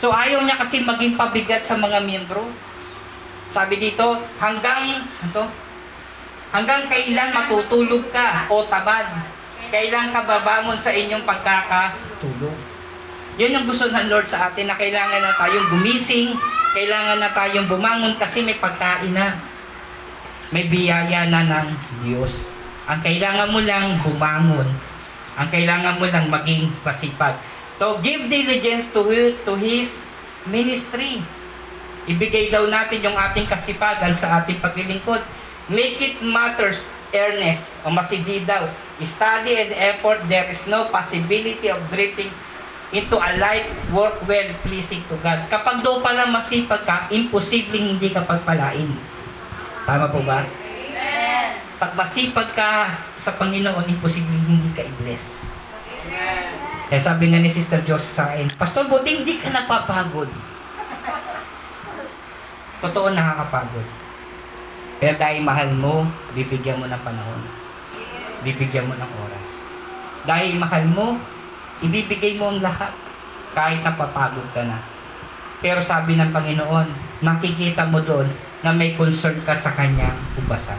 [0.00, 2.48] So ayaw niya kasi maging pabigat sa mga miyembro.
[3.52, 5.44] Sabi dito, hanggang, ito,
[6.48, 9.04] hanggang kailan matutulog ka o tabad?
[9.68, 12.56] Kailan ka babangon sa inyong pagkakatulog?
[13.38, 16.34] Yun yung gusto ng Lord sa atin na kailangan na tayong gumising,
[16.72, 19.36] kailangan na tayong bumangon kasi may pagkain na.
[20.48, 21.68] May biyaya na ng
[22.02, 22.48] Diyos.
[22.88, 24.68] Ang kailangan mo lang bumangon.
[25.36, 27.36] Ang kailangan mo lang maging pasipag.
[27.76, 29.04] To give diligence to,
[29.44, 30.00] to His
[30.48, 31.20] ministry.
[32.08, 35.20] Ibigay daw natin yung ating kasipagan sa ating paglilingkod.
[35.68, 36.80] Make it matters
[37.12, 38.64] earnest o masigi daw.
[38.98, 42.34] Study and effort, there is no possibility of drifting
[42.90, 45.46] into a life work well pleasing to God.
[45.46, 48.90] Kapag daw pala masipag ka, imposibleng hindi ka pagpalain.
[49.86, 50.42] Tama po ba?
[50.42, 51.48] Amen.
[51.78, 55.46] Pag masipag ka sa Panginoon, imposibleng hindi ka i-bless.
[56.88, 60.32] Kaya sabi nga ni Sister Joseph sa akin, Pastor, buti hindi ka napapagod.
[62.80, 63.86] Totoo nakakapagod.
[64.98, 67.57] Pero dahil mahal mo, bibigyan mo ng panahon.
[68.46, 69.48] Bibigyan mo ng oras.
[70.28, 71.18] Dahil mahal mo,
[71.82, 72.92] ibibigay mo ang lahat.
[73.56, 74.78] Kahit napapagod ka na.
[75.58, 76.86] Pero sabi ng Panginoon,
[77.24, 78.30] makikita mo doon
[78.62, 80.78] na may concern ka sa kanyang ubasan.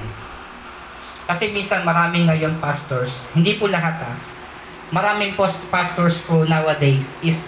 [1.30, 4.18] Kasi minsan maraming ngayon pastors, hindi po lahat ah,
[4.90, 7.46] maraming post pastors po nowadays is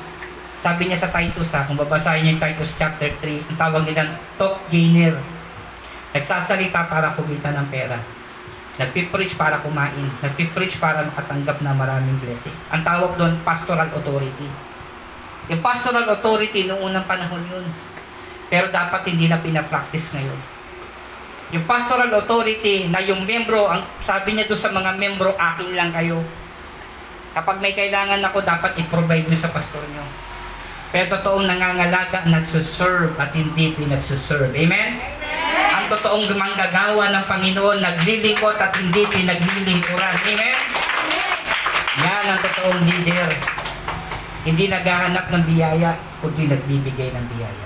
[0.62, 4.13] sabi niya sa Titus ha, kung babasahin niyo yung Titus chapter 3, ang tawag nila
[4.38, 5.17] top gainer.
[6.13, 7.97] Nagsasalita para kumita ng pera.
[8.80, 10.08] Nagpipreach para kumain.
[10.24, 12.56] Nagpipreach para makatanggap ng maraming blessing.
[12.72, 14.48] Ang tawag doon, pastoral authority.
[15.52, 17.66] Yung pastoral authority noong unang panahon yun.
[18.48, 20.40] Pero dapat hindi na pinapractice ngayon.
[21.52, 25.92] Yung pastoral authority na yung membro, ang sabi niya doon sa mga membro, akin lang
[25.92, 26.24] kayo.
[27.36, 30.04] Kapag may kailangan ako, dapat i-provide niyo sa pastor niyo.
[30.92, 34.52] Pero totoong nangangalaga, nagsuserve at hindi pinagsuserve.
[34.52, 35.00] Amen?
[35.00, 35.21] Ang
[35.92, 40.16] totoong manggagawa ng Panginoon, naglilingkot at hindi pinaglilingkuran.
[40.16, 40.60] Amen?
[42.00, 43.28] Yan ang totoong leader.
[44.48, 47.66] Hindi naghahanap ng biyaya, kundi nagbibigay ng biyaya.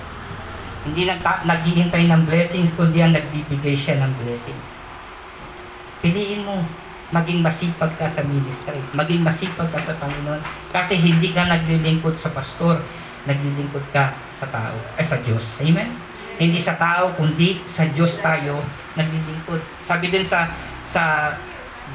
[0.82, 4.74] Hindi nagta- naghihintay ng blessings, kundi ang nagbibigay siya ng blessings.
[6.02, 6.66] Piliin mo,
[7.14, 10.42] maging masipag ka sa ministry, maging masipag ka sa Panginoon,
[10.74, 12.82] kasi hindi ka naglilingkod sa pastor,
[13.24, 15.62] naglilingkod ka sa tao, ay sa Diyos.
[15.62, 16.05] Amen?
[16.36, 18.60] Hindi sa tao, kundi sa Diyos tayo
[18.96, 19.60] naglilingkod.
[19.88, 20.52] Sabi din sa
[20.88, 21.32] sa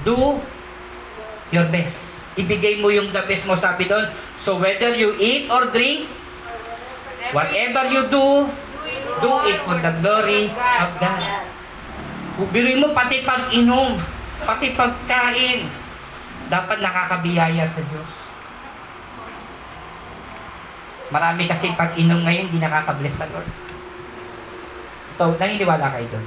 [0.02, 0.42] do
[1.54, 2.24] your best.
[2.40, 4.08] Ibigay mo yung the best mo, sabi doon.
[4.40, 6.08] So whether you eat or drink,
[7.36, 8.48] whatever you do,
[9.20, 10.50] do it for the glory
[10.80, 11.24] of God.
[12.50, 14.00] Biruin mo pati pag-inom,
[14.42, 15.68] pati pagkain,
[16.48, 18.12] dapat nakakabiyaya sa Diyos.
[21.12, 23.71] Marami kasi pag-inom ngayon, hindi nakakabless sa Lord.
[25.22, 26.26] Ito, naniniwala kayo doon.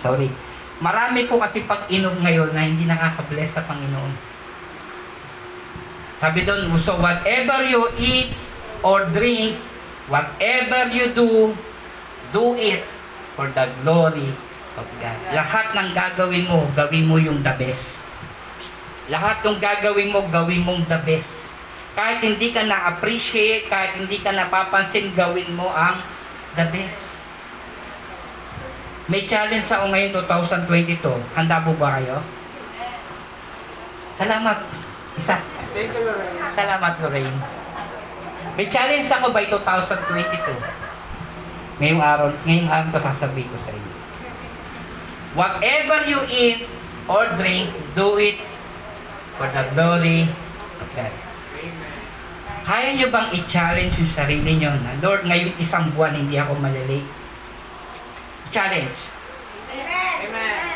[0.00, 0.32] Sorry.
[0.80, 4.16] Marami po kasi pag-inom ngayon na hindi nakakabless sa Panginoon.
[6.16, 8.32] Sabi doon, so whatever you eat
[8.80, 9.60] or drink,
[10.08, 11.52] whatever you do,
[12.32, 12.80] do it
[13.36, 14.32] for the glory
[14.80, 15.20] of God.
[15.36, 18.00] Lahat ng gagawin mo, gawin mo yung the best.
[19.12, 21.52] Lahat ng gagawin mo, gawin mong the best.
[21.92, 26.00] Kahit hindi ka na-appreciate, kahit hindi ka napapansin, gawin mo ang
[26.56, 27.09] the best.
[29.10, 31.02] May challenge ako ngayon 2022.
[31.34, 32.22] Handa po ba kayo?
[34.14, 34.62] Salamat.
[35.18, 35.42] Isa.
[35.74, 36.30] Thank you, Lord.
[36.54, 37.40] Salamat, Lorraine.
[38.54, 41.82] May challenge ako by 2022.
[41.82, 43.92] Ngayong araw, ngayong araw to sasabihin ko sa inyo.
[45.34, 46.70] Whatever you eat
[47.10, 48.38] or drink, do it
[49.34, 50.30] for the glory
[50.78, 51.10] of God.
[52.62, 57.19] Kaya nyo bang i-challenge yung sarili nyo na, Lord, ngayon isang buwan hindi ako malilate?
[58.50, 58.96] Challenge.
[59.70, 60.14] Amen.
[60.26, 60.74] Amen.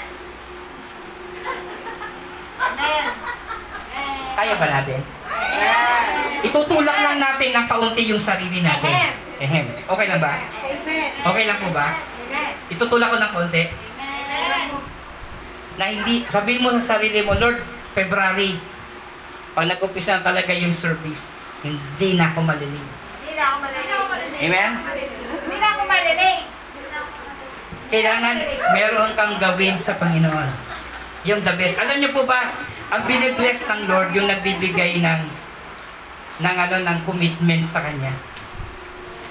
[4.35, 5.01] Kaya ba natin?
[5.27, 6.05] Amen.
[6.47, 9.19] Itutulak lang natin ng kaunti yung sarili natin.
[9.43, 9.67] Ehem.
[9.91, 10.39] Okay lang ba?
[10.39, 11.11] Amen.
[11.27, 11.99] Okay lang po ba?
[11.99, 12.53] Amen.
[12.71, 13.63] Itutulak ko ng konti.
[13.67, 14.67] Amen.
[15.75, 17.59] Na hindi, sabihin mo sa sarili mo, Lord,
[17.99, 18.55] February,
[19.55, 22.87] pag nag-umpisa na talaga yung service, hindi na ako malilig.
[23.23, 24.43] Hindi na ako malilate.
[24.47, 24.71] Amen?
[25.43, 26.54] Hindi na ako malilate.
[27.95, 28.43] Kailangan
[28.75, 30.51] meron kang gawin sa Panginoon.
[31.31, 31.79] Yung the best.
[31.79, 32.51] Alam niyo po ba,
[32.91, 35.23] ang binibless ng Lord, yung nagbibigay ng
[36.43, 38.11] ng ano ng commitment sa kanya.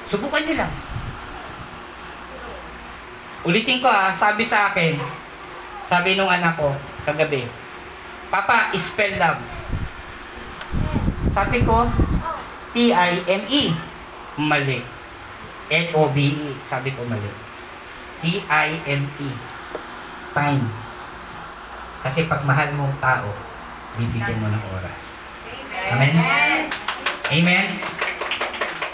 [0.07, 0.71] Subukan niyo lang.
[3.43, 4.95] Ulitin ko ah, sabi sa akin,
[5.91, 6.71] sabi nung anak ko
[7.03, 7.43] kagabi,
[8.31, 9.43] Papa, spell love.
[11.35, 11.83] Sabi ko,
[12.71, 13.63] T-I-M-E.
[14.39, 14.79] Mali.
[15.67, 16.49] L-O-V-E.
[16.63, 17.52] Sabi ko mali.
[18.23, 19.29] T-I-M-E.
[20.31, 20.65] Time.
[21.99, 23.27] Kasi pag mahal mo ang tao,
[23.99, 25.27] bibigyan mo ng oras.
[25.91, 26.15] Amen?
[27.27, 27.67] Amen?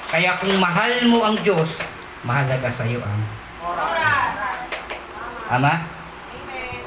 [0.10, 1.86] Kaya kung mahal mo ang Diyos,
[2.26, 3.22] mahalaga sa iyo ang
[5.50, 5.82] Tama?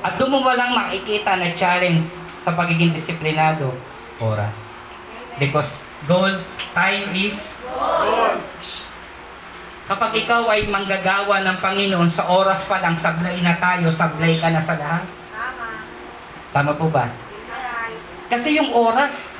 [0.03, 3.75] At doon mo walang makikita na challenge sa pagiging disiplinado,
[4.19, 4.55] oras.
[5.39, 5.71] Because
[6.07, 6.43] gold,
[6.75, 7.55] time is
[9.93, 14.49] Kapag ikaw ay manggagawa ng Panginoon, sa oras pa lang, sablay na tayo, sablay ka
[14.49, 15.05] na sa lahat.
[15.05, 15.69] Tama.
[16.49, 17.13] Tama po ba?
[18.33, 19.37] Kasi yung oras,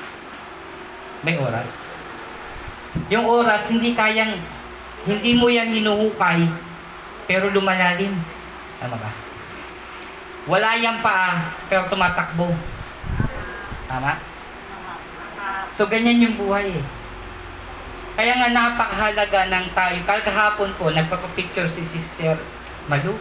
[1.25, 1.89] may oras.
[3.09, 4.37] Yung oras, hindi kayang,
[5.09, 6.45] hindi mo yan hinuhukay,
[7.25, 8.13] pero lumalalim.
[8.77, 9.09] Tama ba?
[10.53, 12.53] Wala yan paa, pero tumatakbo.
[13.89, 14.21] Tama?
[15.73, 16.85] So, ganyan yung buhay eh.
[18.13, 19.99] Kaya nga napakahalaga ng tayo.
[20.05, 22.37] Kagahapon po, nagpapapicture si Sister
[22.85, 23.17] Malu.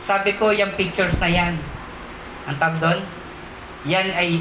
[0.00, 1.54] Sabi ko, yung pictures na yan,
[2.48, 3.02] ang tag doon,
[3.84, 4.40] yan ay,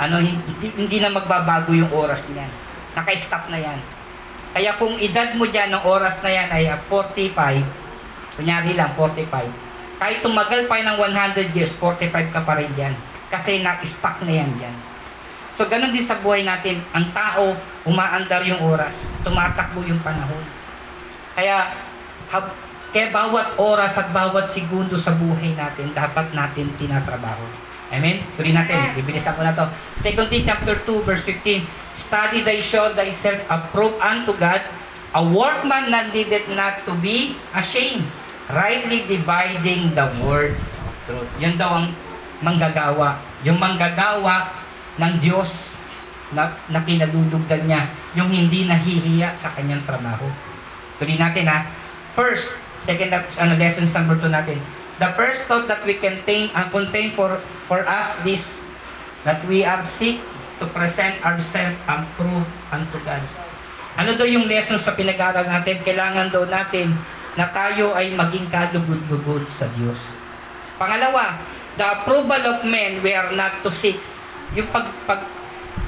[0.00, 2.48] ano, hindi, hindi na magbabago yung oras niyan.
[2.96, 3.78] Naka-stop na yan.
[4.54, 7.28] Kaya kung edad mo dyan ng oras na yan ay ah, 45,
[8.38, 12.94] kunyari lang, 45, kahit tumagal pa ng 100 years, 45 ka pa rin dyan.
[13.28, 14.93] Kasi na-stuck na yan dyan.
[15.54, 16.82] So, ganun din sa buhay natin.
[16.90, 17.54] Ang tao,
[17.86, 19.14] umaandar yung oras.
[19.22, 20.42] Tumatakbo yung panahon.
[21.38, 21.70] Kaya,
[22.30, 22.54] hab-
[22.90, 27.46] kaya bawat oras at bawat segundo sa buhay natin, dapat natin tinatrabaho.
[27.94, 28.26] Amen?
[28.34, 28.98] Tuloy natin.
[28.98, 29.66] Bibilisan ko na to.
[30.02, 31.62] 2 Timothy chapter 2, verse 15.
[31.94, 34.58] Study thy show thyself approved unto God,
[35.14, 38.02] a workman that needed not to be ashamed,
[38.50, 41.30] rightly dividing the word of truth.
[41.38, 41.94] Yan daw ang
[42.42, 43.22] manggagawa.
[43.46, 44.63] Yung manggagawa
[44.98, 45.80] ng Diyos
[46.34, 47.86] na, na kinalulugdan niya,
[48.18, 50.26] yung hindi nahihiya sa kanyang trabaho.
[50.98, 51.66] Tuloy natin ha.
[52.14, 54.58] First, second ano, lessons number 2 natin.
[55.02, 58.62] The first thought that we contain uh, contain for for us this
[59.26, 60.22] that we are sick
[60.62, 63.24] to present ourselves approved unto God.
[63.98, 65.82] Ano daw yung lesson sa pinag-aaral natin?
[65.82, 66.94] Kailangan daw natin
[67.34, 69.98] na tayo ay maging kalugod-lugod sa Diyos.
[70.78, 71.42] Pangalawa,
[71.74, 73.98] the approval of men we are not to seek.
[74.52, 75.24] Yung pag, pag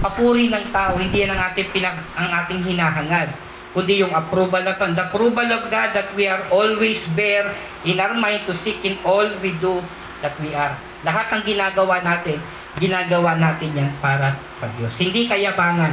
[0.00, 3.28] papuri ng tao, hindi yan ang ating, pinag, ang ating hinahangad.
[3.76, 7.52] Kundi yung approval of The approval of God that we are always bear
[7.84, 9.84] in our mind to seek in all we do
[10.24, 10.72] that we are.
[11.04, 12.40] Lahat ng ginagawa natin,
[12.80, 14.96] ginagawa natin yan para sa Diyos.
[14.96, 15.92] Hindi kayabangan.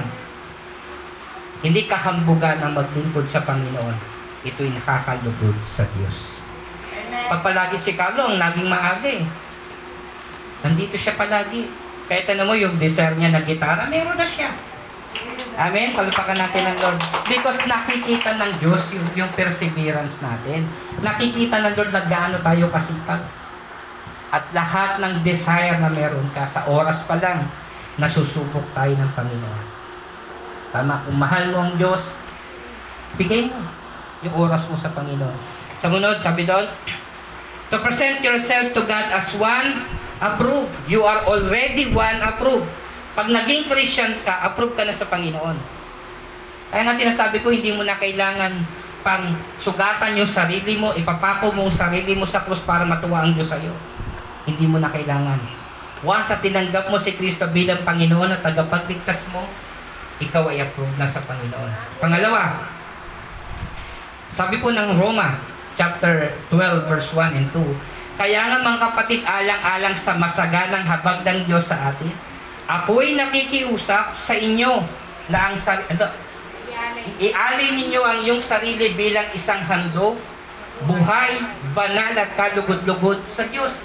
[1.60, 3.96] Hindi kahambugan ang maglingkod sa Panginoon.
[4.48, 6.40] Ito'y nakakalugod sa Diyos.
[7.28, 9.24] Pag palagi si Carlo, ang naging maaga eh.
[10.64, 11.68] Nandito siya palagi.
[12.14, 14.54] Kahit ano mo, yung desire niya ng gitara, meron na siya.
[15.58, 15.98] Amen.
[15.98, 17.02] Palpakan natin ng Lord.
[17.26, 20.70] Because nakikita ng Diyos yung, yung perseverance natin.
[21.02, 23.18] Nakikita ng Lord na gaano tayo kasipag.
[24.30, 27.50] At lahat ng desire na meron ka sa oras pa lang,
[27.98, 29.66] nasusubok tayo ng Panginoon.
[30.70, 32.14] Tama, kung mahal mo ang Diyos,
[33.18, 33.58] bigay mo
[34.22, 35.38] yung oras mo sa Panginoon.
[35.82, 36.70] Sa munod, sabi doon,
[37.74, 40.72] to present yourself to God as one approved.
[40.88, 42.72] You are already one approved.
[43.14, 45.60] Pag naging Christian ka, approved ka na sa Panginoon.
[46.72, 48.56] Kaya nga sinasabi ko, hindi mo na kailangan
[49.04, 53.36] pang sugatan yung sarili mo, ipapako mo ang sarili mo sa krus para matuwa ang
[53.36, 53.76] Diyos sa'yo.
[54.48, 55.38] Hindi mo na kailangan.
[56.02, 59.46] Once at tinanggap mo si Kristo bilang Panginoon at tagapagligtas mo,
[60.24, 62.00] ikaw ay approved na sa Panginoon.
[62.00, 62.64] Pangalawa,
[64.34, 65.38] sabi po ng Roma,
[65.78, 67.93] chapter 12, verse 1 and 2,
[68.24, 72.16] Kaya nga mga kapatid, alang-alang sa masaganang habag ng Diyos sa atin,
[72.72, 74.80] ako'y nakikiusap sa inyo
[75.28, 76.08] na ang sari- ano,
[77.20, 80.16] ialin ninyo ang iyong sarili bilang isang handog,
[80.88, 81.36] buhay,
[81.76, 83.76] banal at kalugod-lugod sa Diyos.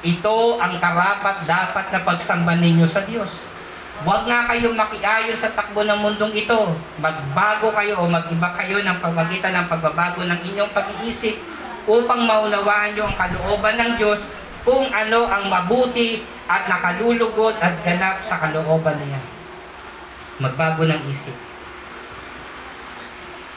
[0.00, 3.44] Ito ang karapat dapat na pagsamba ninyo sa Diyos.
[4.08, 6.80] Huwag nga kayo makiayon sa takbo ng mundong ito.
[6.96, 11.36] Magbago kayo o mag-iba kayo ng pamagitan ng pagbabago ng inyong pag-iisip
[11.86, 14.22] upang maunawaan nyo ang kalooban ng Diyos
[14.62, 19.22] kung ano ang mabuti at nakalulugod at ganap sa kalooban niya.
[20.38, 21.34] Magbago ng isip.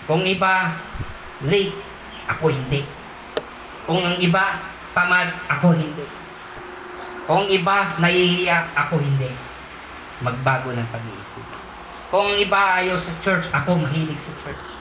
[0.05, 0.73] Kung iba,
[1.45, 1.78] late,
[2.30, 2.86] ako hindi.
[3.86, 4.61] Kung ang iba,
[4.93, 6.05] tamad, ako hindi.
[7.26, 9.34] Kung iba, nahihiya, ako hindi.
[10.21, 11.45] Magbago ng pag-iisip.
[12.13, 14.74] Kung iba ayaw sa church, ako mahilig sa church.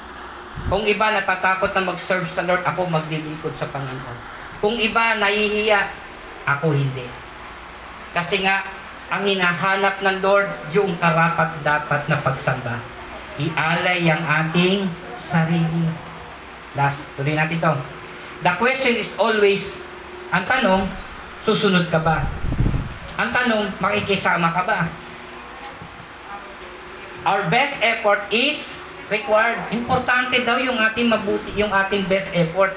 [0.64, 4.18] Kung iba natatakot na mag-serve sa Lord, ako maglilingkod sa Panginoon.
[4.64, 5.92] Kung iba nahihiya,
[6.48, 7.04] ako hindi.
[8.16, 8.64] Kasi nga,
[9.12, 12.80] ang hinahanap ng Lord, yung karapat dapat na pagsamba.
[13.36, 14.88] Ialay ang ating
[15.20, 15.84] sarili.
[16.72, 17.74] Last, tuloy natin to.
[18.40, 19.76] The question is always,
[20.32, 20.88] ang tanong,
[21.44, 22.24] susunod ka ba?
[23.20, 24.80] Ang tanong, makikisama ka ba?
[27.24, 28.80] Our best effort is
[29.12, 29.60] required.
[29.72, 32.72] Importante daw yung ating mabuti, yung ating best effort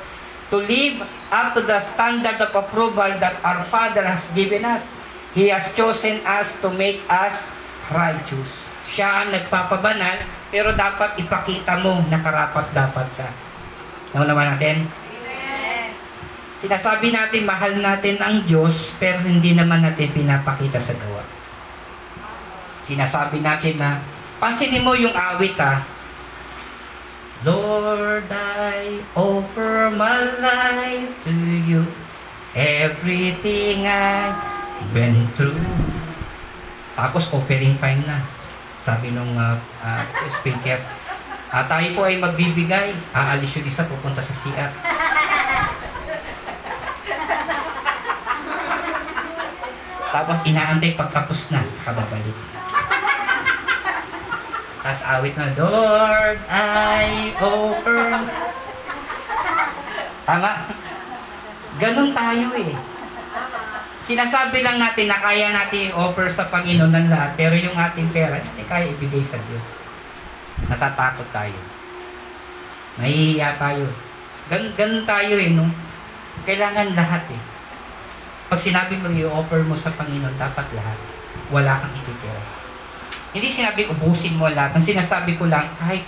[0.48, 4.88] to live up to the standard of approval that our Father has given us.
[5.36, 7.46] He has chosen us to make us
[7.92, 8.68] righteous.
[8.88, 13.28] Siya ang nagpapabanal, pero dapat ipakita mo na karapat dapat ka.
[14.16, 14.88] Ano naman natin?
[16.58, 21.22] Sinasabi natin, mahal natin ang Diyos, pero hindi naman natin pinapakita sa gawa.
[22.82, 24.02] Sinasabi natin na,
[24.42, 25.86] pansinin mo yung awit ah,
[27.46, 31.36] Lord, I offer my life to
[31.70, 31.86] you.
[32.58, 34.42] Everything I've
[34.90, 35.62] been through.
[36.98, 38.26] Tapos offering time na.
[38.82, 39.54] Sabi nung ah,
[39.86, 40.02] ah,
[40.34, 40.82] speaker,
[41.54, 42.98] ah, tayo po ay magbibigay.
[43.14, 44.74] Aalis yung isa, pupunta sa CR.
[50.10, 52.57] Tapos inaantay pagtapos na, kababalik.
[54.88, 58.24] Tapos awit na, Lord, I offer.
[60.24, 60.52] Tama?
[61.76, 62.72] Ganon tayo eh.
[64.00, 68.40] Sinasabi lang natin na kaya natin i-offer sa Panginoon ng lahat, pero yung ating pera,
[68.40, 69.68] hindi kaya ibigay sa Diyos.
[70.72, 71.60] Natatakot tayo.
[73.04, 73.92] Nahihiya tayo.
[74.48, 75.68] Gan ganon tayo eh, no?
[76.48, 77.42] Kailangan lahat eh.
[78.48, 80.96] Pag sinabi mo i-offer mo sa Panginoon, dapat lahat.
[81.52, 82.67] Wala kang ititira.
[83.36, 84.78] Hindi sinabi ubusin mo lahat.
[84.78, 86.08] Ang sinasabi ko lang, kahit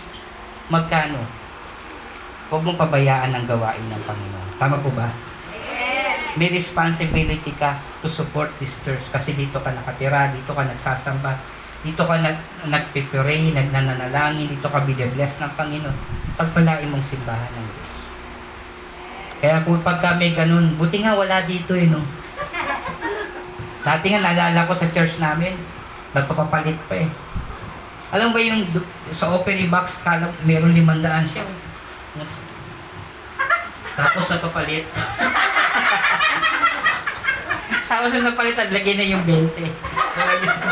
[0.72, 1.20] magkano,
[2.47, 4.47] huwag mong pabayaan ang gawain ng Panginoon.
[4.55, 5.11] Tama po ba?
[6.38, 11.36] May responsibility ka to support this church kasi dito ka nakatira, dito ka nagsasamba,
[11.82, 12.38] dito ka nag,
[12.70, 15.97] nagpipray, nagnanalangin, dito ka binibless ng Panginoon.
[16.38, 17.97] Pagpalain mong simbahan ng Diyos.
[19.39, 22.03] Kaya kung pagka may ganun, buti nga wala dito eh, no?
[23.88, 25.55] Dati nga naalala ko sa church namin,
[26.14, 27.10] nagpapapalit pa eh.
[28.10, 28.66] Alam ba yung
[29.14, 31.45] sa offering box, kala, meron limandaan siya.
[33.97, 34.86] Tapos nagpapalit.
[37.89, 39.49] Tapos nung napalitan, lagyan na yung 20.
[40.14, 40.70] Kaya Diyos ko.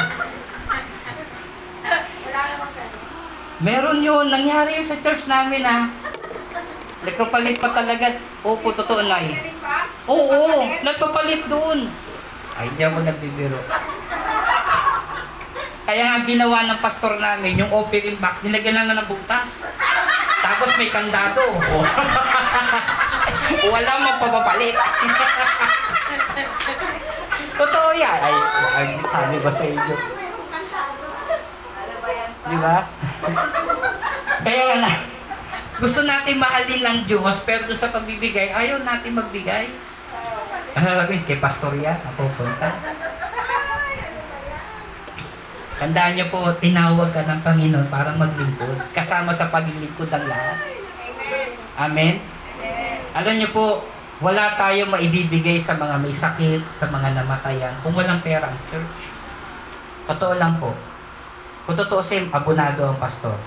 [3.57, 5.89] Meron yun, nangyari yun sa church namin ah.
[7.01, 8.21] Nagpapalit pa talaga.
[8.45, 9.33] Opo, totoo na eh.
[10.05, 11.89] Oo, nagpapalit doon.
[12.57, 13.57] Ay, hindi ako nagbibiro.
[15.87, 19.71] Kaya nga ginawa ng pastor namin, yung offering box, nilagyan lang na ng butas.
[20.43, 21.39] Tapos may kandado.
[21.47, 21.83] Oh.
[23.71, 24.75] Wala magpapapalit.
[27.55, 28.19] Totoo yan.
[28.19, 28.35] Ay,
[28.75, 29.95] ay, sabi ko sa inyo.
[32.51, 32.77] Di ba?
[34.43, 34.91] Kaya nga na,
[35.79, 39.71] gusto natin mahalin ng Diyos, pero sa pagbibigay, ayaw natin magbigay.
[40.75, 42.75] Ano sabi, kay pastor yan, ako punta.
[45.77, 48.81] Tandaan niyo po, tinawag ka ng Panginoon para maglingkod.
[48.97, 50.57] Kasama sa paglilingkod ang lahat.
[51.77, 52.17] Amen?
[53.13, 53.85] Alam niyo po,
[54.17, 59.13] wala tayong maibibigay sa mga may sakit, sa mga namatayan, kung walang pera ang church.
[60.09, 60.73] Totoo lang po.
[61.69, 63.37] Kung totoo sim, abonado ang pastor.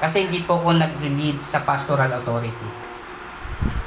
[0.00, 2.68] Kasi hindi po ako nag-lead sa pastoral authority.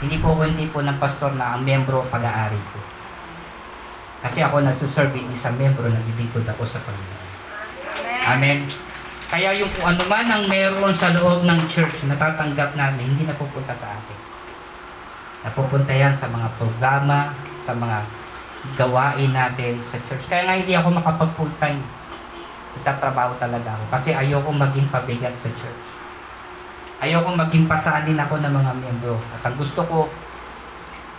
[0.06, 2.95] Hindi po ako hindi po ng pastor na ang membro pag-aari ko.
[4.26, 7.30] Kasi ako nagsuserve hindi sa membro, naglilingkod ako sa Panginoon.
[8.26, 8.66] Amen.
[9.30, 13.70] Kaya yung kung ano man ang meron sa loob ng church, natatanggap namin, hindi napupunta
[13.70, 14.20] sa akin.
[15.46, 18.02] Napupunta yan sa mga programa, sa mga
[18.74, 20.26] gawain natin sa church.
[20.26, 21.86] Kaya nga hindi ako makapag full time.
[22.82, 23.94] Itatrabaho talaga ako.
[23.94, 25.86] Kasi ayoko maging pabigat sa church.
[26.98, 29.22] Ayoko maging pasalin ako ng mga miyembro.
[29.38, 30.10] At ang gusto ko,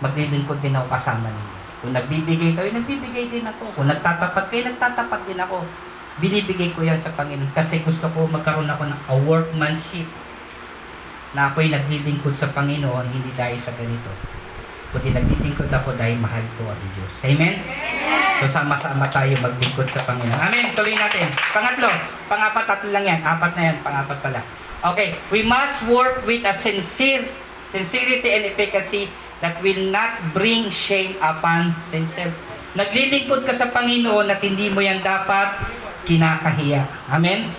[0.03, 1.56] maglilingkod din ako kasama ninyo.
[1.81, 3.69] Kung nagbibigay kayo, nagbibigay din ako.
[3.77, 5.61] Kung nagtatapat kayo, nagtatapat din ako.
[6.17, 10.09] Binibigay ko yan sa Panginoon kasi gusto ko magkaroon ako ng a workmanship
[11.37, 14.09] na ako'y naglilingkod sa Panginoon hindi dahil sa ganito.
[14.89, 17.13] Kundi naglilingkod ako dahil mahal ko ang Diyos.
[17.21, 17.61] Amen?
[18.41, 20.41] So sama-sama tayo maglingkod sa Panginoon.
[20.41, 20.73] Amen.
[20.73, 21.29] Tuloy natin.
[21.53, 21.93] Pangatlo.
[22.25, 23.19] Pangapat, tatlo lang yan.
[23.21, 23.77] Apat na yan.
[23.85, 24.41] Pangapat pala.
[24.93, 25.17] Okay.
[25.29, 27.29] We must work with a sincere
[27.69, 29.11] sincerity and efficacy
[29.41, 32.33] that will not bring shame upon themselves.
[32.77, 35.57] Naglilingkod ka sa Panginoon at hindi mo yan dapat
[36.05, 36.85] kinakahiya.
[37.09, 37.49] Amen?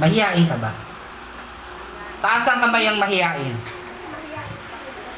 [0.00, 0.72] Mahiyain ka ba?
[2.20, 3.56] Taas ang kamay ang mahiyain.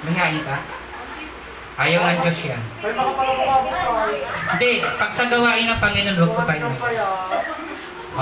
[0.07, 0.57] Mahiyain ka?
[1.73, 2.63] Ayaw ng Diyos yan.
[4.55, 6.69] Hindi, pag sa gawain ng Panginoon, huwag po tayo.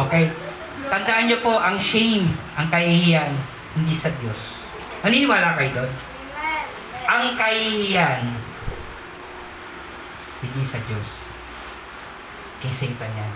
[0.07, 0.25] Okay?
[0.87, 3.33] Tandaan niyo po, ang shame, ang kahihiyan,
[3.77, 4.61] hindi sa Diyos.
[5.03, 5.93] Naniniwala kayo doon?
[7.11, 8.23] Ang kahihiyan,
[10.47, 11.09] hindi sa Diyos.
[12.63, 13.33] Kay Satan yan.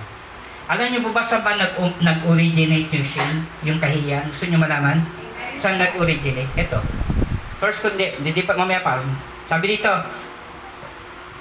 [0.71, 4.31] Alam niyo po ba saan ba nag- nag-originate yung shame, yung kahihiyan?
[4.31, 5.03] Gusto niyo malaman?
[5.59, 6.55] Saan nag-originate?
[6.55, 6.79] Ito.
[7.59, 9.03] First kundi, hindi pa mamaya pa.
[9.51, 9.91] Sabi dito,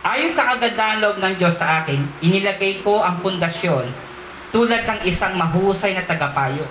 [0.03, 3.87] Ayon sa kagandahan loob ng Diyos sa akin, inilagay ko ang pundasyon
[4.51, 6.67] tulad ng isang mahusay na tagapayo.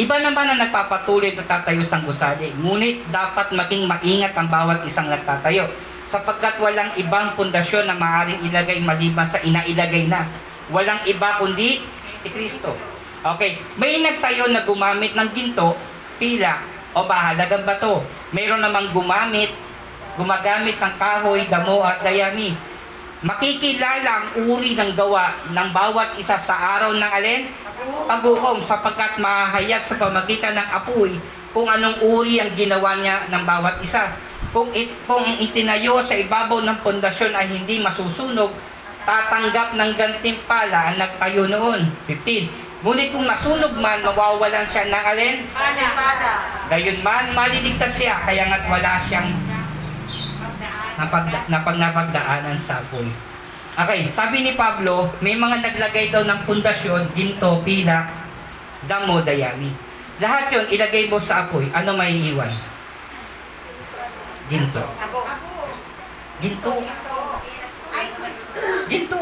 [0.00, 5.12] Iba naman ang nagpapatuloy na tatayo sa gusali, ngunit dapat maging maingat ang bawat isang
[5.12, 5.68] nagtatayo
[6.08, 10.24] sapagkat walang ibang pundasyon na maaaring ilagay maliban sa inailagay na.
[10.72, 11.84] Walang iba kundi
[12.24, 12.72] si Kristo.
[13.20, 15.76] Okay, may nagtayo na gumamit ng ginto,
[16.16, 16.64] pila,
[16.96, 18.00] o bahalagang bato.
[18.32, 19.52] Mayroon namang gumamit
[20.20, 22.52] gumagamit ng kahoy, damo at dayami.
[23.20, 27.52] Makikilala ang uri ng gawa ng bawat isa sa araw ng alin?
[28.08, 31.20] Pag-ukom sapagkat mahayag sa pamagitan ng apoy
[31.52, 34.16] kung anong uri ang ginawa niya ng bawat isa.
[34.56, 38.56] Kung, it, kung itinayo sa ibabaw ng pundasyon ay hindi masusunog,
[39.04, 41.92] tatanggap ng gantimpala ang nagtayo noon.
[42.08, 42.48] 15.
[42.80, 45.36] Ngunit kung masunog man, mawawalan siya ng alin?
[46.72, 49.28] Gayon man, maliligtas siya, kaya nga't wala siyang
[51.00, 53.08] napag, napag napagdaanan sa apoy.
[53.70, 58.04] Okay, sabi ni Pablo, may mga naglagay daw ng pundasyon, ginto, pila,
[58.84, 59.72] damo, dayami.
[60.20, 62.52] Lahat yon ilagay mo sa apoy, ano may iwan?
[64.52, 64.84] Ginto.
[66.44, 66.72] Ginto.
[68.90, 69.20] Ginto.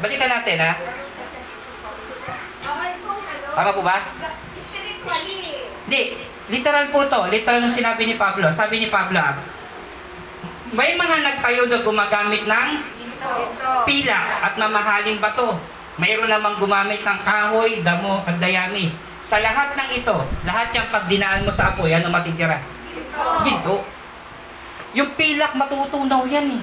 [0.00, 0.72] Balikan natin ha.
[3.50, 3.96] Tama po ba?
[5.86, 6.02] Hindi,
[6.50, 7.20] literal po to.
[7.30, 8.50] Literal ng sinabi ni Pablo.
[8.50, 9.22] Sabi ni Pablo,
[10.70, 12.70] may mga nagtayo na gumagamit ng
[13.84, 15.58] pila at mamahaling bato.
[16.00, 18.94] Mayroon namang gumamit ng kahoy, damo, at dayami.
[19.20, 20.16] Sa lahat ng ito,
[20.48, 22.62] lahat yung pag dinaan mo sa apoy, ano matitira?
[23.44, 23.84] Ginto.
[24.96, 26.62] Yung pilak matutunaw yan eh.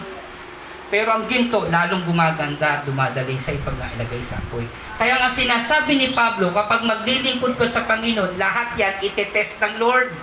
[0.87, 4.63] Pero ang ginto, lalong gumaganda at dumadali sa ipaglalagay sa apoy.
[4.95, 10.15] Kaya nga sinasabi ni Pablo, kapag maglilingkod ko sa Panginoon, lahat yan itetest ng Lord.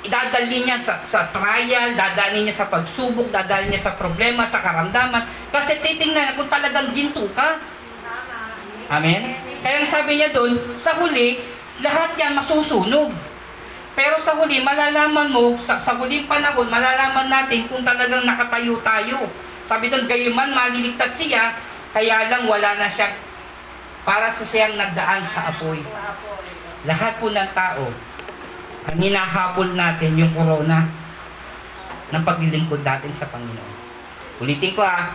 [0.00, 5.28] Idadali niya sa, sa trial, dadali niya sa pagsubok, dadali niya sa problema, sa karamdaman.
[5.52, 7.60] Kasi titingnan kung talagang ginto ka.
[8.90, 9.36] Amen?
[9.60, 11.38] Kaya sabi niya doon, sa huli,
[11.84, 13.12] lahat yan masusunog.
[13.92, 19.28] Pero sa huli, malalaman mo, sa, sa huling panahon, malalaman natin kung talagang nakatayo tayo.
[19.68, 21.52] Sabi doon, gayon man, maliligtas siya,
[21.92, 23.12] kaya lang wala na siya
[24.02, 25.84] para sa siyang nagdaan sa apoy.
[26.88, 27.92] Lahat po ng tao,
[28.98, 30.88] hinahabol natin yung corona
[32.10, 33.74] ng paglilingkod natin sa Panginoon.
[34.42, 35.14] Ulitin ko ah,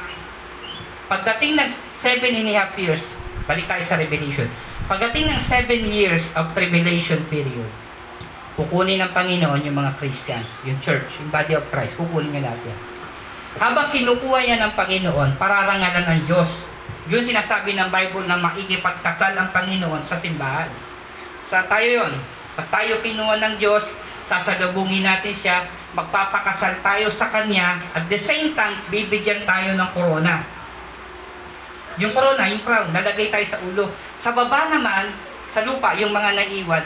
[1.11, 3.11] pagdating ng seven and a half years,
[3.49, 4.47] balik tayo sa Revelation,
[4.87, 7.67] pagdating ng seven years of tribulation period,
[8.55, 12.61] kukunin ng Panginoon yung mga Christians, yung church, yung body of Christ, kukunin niya lahat
[12.63, 12.79] yan.
[13.55, 19.53] Habang kinukuha niya ng Panginoon, pararangalan ng Diyos Yun sinasabi ng Bible na maikipagkasal ang
[19.53, 20.65] Panginoon sa simbahan.
[21.45, 22.13] Sa tayo yon.
[22.55, 23.83] Pag tayo kinuha ng Diyos,
[24.25, 30.43] sasalubungin natin siya, magpapakasal tayo sa Kanya, at the same time, bibigyan tayo ng corona.
[31.95, 33.87] Yung corona, yung crown, nalagay tayo sa ulo.
[34.19, 35.11] Sa baba naman,
[35.55, 36.83] sa lupa, yung mga naiwan,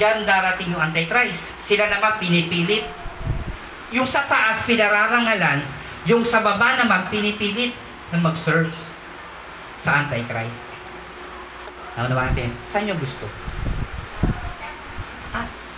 [0.00, 1.52] dyan darating yung Antichrist.
[1.60, 2.84] Sila naman pinipilit.
[3.92, 5.60] Yung sa taas, pinararangalan.
[6.08, 7.76] Yung sa baba naman, pinipilit
[8.12, 8.72] na mag-serve
[9.80, 10.80] sa Antichrist.
[12.00, 12.52] Ano naman natin?
[12.64, 13.28] Saan nyo gusto?
[15.32, 15.68] Taas.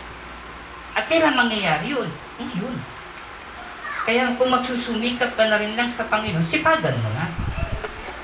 [0.98, 2.10] At kailan mangyayari yun?
[2.58, 2.74] Yun.
[4.02, 7.30] Kaya kung magsusumikap ka na rin lang sa Panginoon, sipagan mo na.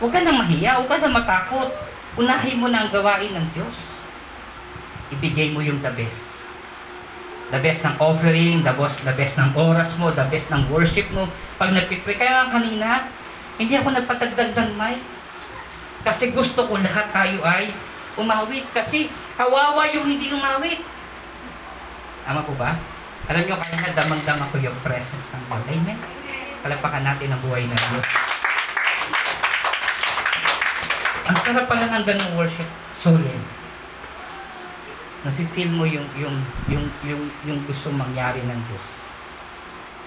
[0.02, 1.70] Huwag ka na mahiya, huwag ka na matakot.
[2.18, 4.02] Unahin mo na ang gawain ng Diyos.
[5.14, 6.42] Ibigay mo yung the best.
[7.54, 11.06] The best ng offering, the best, the best ng oras mo, the best ng worship
[11.14, 11.30] mo.
[11.54, 13.06] Pag nagpipray, kaya kanina,
[13.54, 14.98] hindi ako nagpatagdag ng mic.
[16.02, 17.70] Kasi gusto ko lahat tayo ay
[18.18, 18.66] umawit.
[18.74, 19.06] Kasi
[19.38, 20.93] kawawa yung hindi umawit.
[22.24, 22.72] Tama po ba?
[23.28, 25.64] Alam nyo, kaya na damang-dama ko yung presence ng God.
[25.68, 26.00] Amen?
[26.64, 28.08] Palapakan natin ang buhay ng Diyos.
[31.24, 32.68] Ang sarap pala ng ganung worship.
[32.92, 33.44] Solemn.
[35.24, 36.36] Nafe-feel mo yung, yung,
[36.68, 38.86] yung, yung, yung gusto mangyari ng Diyos.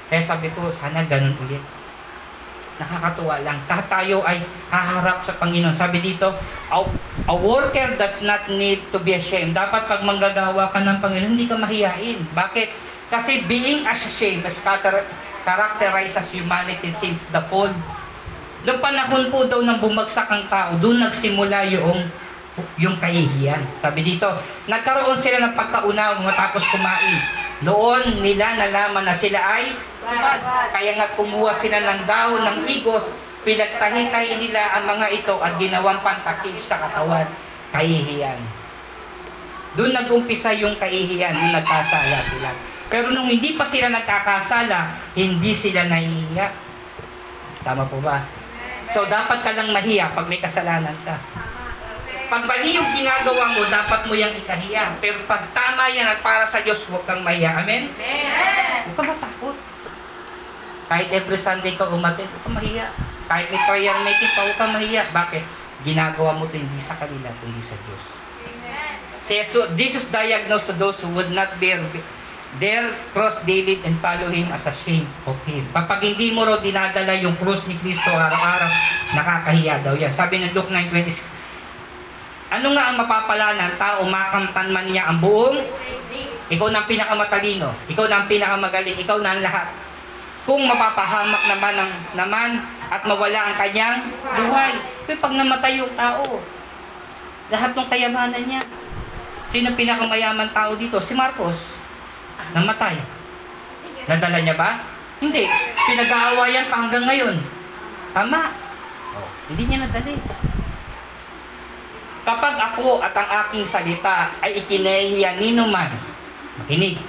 [0.10, 1.62] Kaya sabi ko, sana ganun ulit.
[2.78, 3.58] Nakakatuwa lang.
[3.66, 5.74] Kahit tayo ay haharap sa Panginoon.
[5.74, 6.30] Sabi dito,
[6.70, 6.78] a,
[7.26, 9.58] a worker does not need to be ashamed.
[9.58, 12.22] Dapat pag manggagawa ka ng Panginoon, hindi ka mahiyain.
[12.38, 12.70] Bakit?
[13.10, 15.10] Kasi being ashamed as character-
[15.48, 17.72] characterizes humanity since the fall.
[18.68, 22.04] Noong panahon po daw ng bumagsak ang tao, doon nagsimula yung
[22.78, 23.62] yung kahihiyan.
[23.78, 24.26] Sabi dito,
[24.66, 27.47] nagkaroon sila ng pagkaunawa matapos kumain.
[27.66, 29.74] Noon nila nalaman na sila ay
[30.06, 30.40] ubad.
[30.70, 33.10] Kaya nga kumuha sila ng dahon ng igos,
[33.42, 37.26] pinagtahi-tahi nila ang mga ito at ginawang pantakip sa katawan.
[37.74, 38.40] Kahihiyan.
[39.74, 42.50] Doon nag-umpisa yung kahihiyan, doon nagkasala sila.
[42.88, 46.48] Pero nung hindi pa sila nagkakasala, hindi sila nahihiya.
[47.66, 48.24] Tama po ba?
[48.96, 51.20] So dapat ka lang mahiya pag may kasalanan ka.
[52.28, 55.00] Pag mali yung ginagawa mo, dapat mo yung ikahiya.
[55.00, 57.64] Pero pag tama yan at para sa Diyos, huwag kang mahiya.
[57.64, 57.88] Amen?
[58.92, 59.56] Huwag ka matakot.
[60.88, 62.92] Kahit every Sunday ka umatin, huwag kang mahiya.
[63.28, 65.04] Kahit may prayer meeting pa, huwag kang mahiya.
[65.08, 65.44] Bakit?
[65.88, 68.04] Ginagawa mo to hindi sa kanila, kundi sa Diyos.
[69.28, 71.80] So, so Jesus diagnosed to those who would not bear
[72.64, 75.68] their cross daily and follow Him as a shame of Him.
[75.76, 78.72] Kapag hindi mo raw dinadala yung cross ni Kristo araw-araw,
[79.16, 80.12] nakakahiya daw yan.
[80.12, 81.37] Sabi ng Luke 9.26,
[82.48, 85.60] ano nga ang mapapala ng tao, makamtan man niya ang buong
[86.48, 89.68] ikaw na ang pinakamatalino, ikaw na ang pinakamagaling, ikaw na ang lahat.
[90.48, 92.50] Kung mapapahamak naman ng, naman
[92.88, 94.80] at mawala ang kanyang buhay.
[95.04, 96.40] Pero pag namatay yung tao,
[97.52, 98.64] lahat ng kayamanan niya.
[99.52, 101.04] Sino ang pinakamayaman tao dito?
[101.04, 101.76] Si Marcos.
[102.56, 102.96] Namatay.
[104.08, 104.80] Nadala niya ba?
[105.20, 105.52] Hindi.
[105.84, 107.36] Pinag-aawayan pa hanggang ngayon.
[108.16, 108.56] Tama.
[109.20, 110.16] Oh, hindi niya nadali.
[112.28, 115.88] Kapag ako at ang aking salita ay ikinehiya ni man,
[116.60, 117.00] makinig.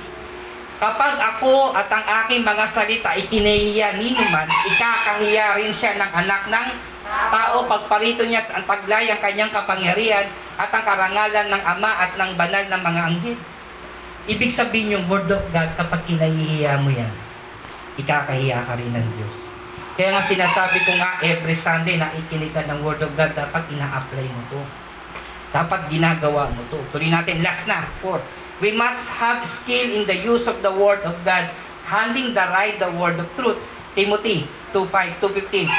[0.78, 6.12] Kapag ako at ang aking mga salita ay ikinehiya ni man, ikakahiya rin siya ng
[6.22, 6.68] anak ng
[7.34, 12.38] tao pagparito niya sa taglay ang kanyang kapangyarihan at ang karangalan ng Ama at ng
[12.38, 13.38] banal ng mga anghel.
[14.30, 17.10] Ibig sabihin yung word of God kapag kinahihiya mo yan,
[17.98, 19.50] ikakahiya ka rin ng Diyos.
[19.98, 23.66] Kaya nga sinasabi ko nga every Sunday na ikinig ka ng word of God, dapat
[23.74, 24.62] ina-apply mo to.
[25.49, 26.78] Dapat ginagawa mo to.
[26.92, 28.20] Tuloy natin, last na, four.
[28.59, 31.49] We must have skill in the use of the word of God,
[31.86, 33.57] handling the right, the word of truth.
[33.94, 35.70] Timothy 2.5, 2.15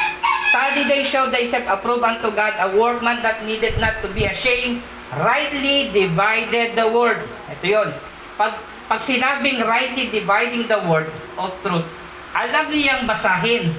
[0.49, 4.81] Study they show thyself approved unto God, a workman that needed not to be ashamed,
[5.13, 7.21] rightly divided the word.
[7.53, 7.89] Ito yon.
[8.33, 8.57] Pag,
[8.89, 11.85] pag sinabing rightly dividing the word of truth,
[12.33, 13.77] alam niyang basahin.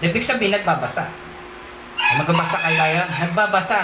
[0.00, 1.12] Ibig sabihin, nagbabasa.
[2.16, 3.00] Magbabasa kay tayo?
[3.06, 3.78] Nagbabasa.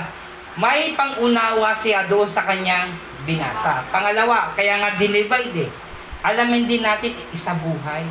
[0.56, 2.88] May pangunawa siya doon sa kanyang
[3.28, 3.84] binasa.
[3.92, 5.70] Pangalawa, kaya nga dinivide eh.
[6.24, 8.02] Alamin din natin isa buhay.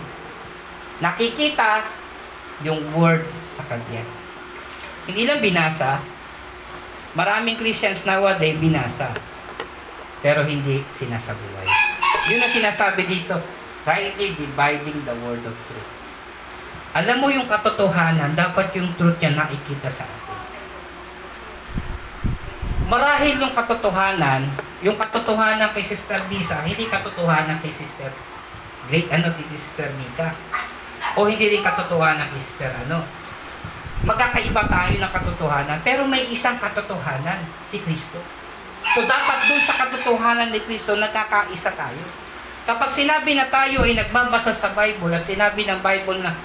[1.02, 1.90] Nakikita
[2.62, 4.06] yung word sa kanya.
[5.10, 6.00] Hindi lang binasa.
[7.18, 9.10] Maraming Christians nowadays binasa.
[10.22, 11.68] Pero hindi sinasabuhay.
[12.30, 13.38] Yun ang sinasabi dito.
[13.86, 15.90] Rightly dividing the word of truth.
[16.96, 20.25] Alam mo yung katotohanan, dapat yung truth niya nakikita sa atin.
[22.86, 24.46] Marahil yung katotohanan,
[24.86, 28.14] yung katotohanan kay Sister Lisa, hindi katotohanan kay Sister
[28.86, 30.38] Great ano kay Sister Mika.
[31.18, 33.02] O hindi rin katotohanan kay Sister ano.
[34.06, 37.42] magkakaiba tayo ng katotohanan, pero may isang katotohanan,
[37.74, 38.22] si Kristo.
[38.94, 42.06] So dapat dun sa katotohanan ni Kristo, nagkakaisa tayo.
[42.70, 46.38] Kapag sinabi na tayo ay nagbabasa sa Bible at sinabi ng Bible na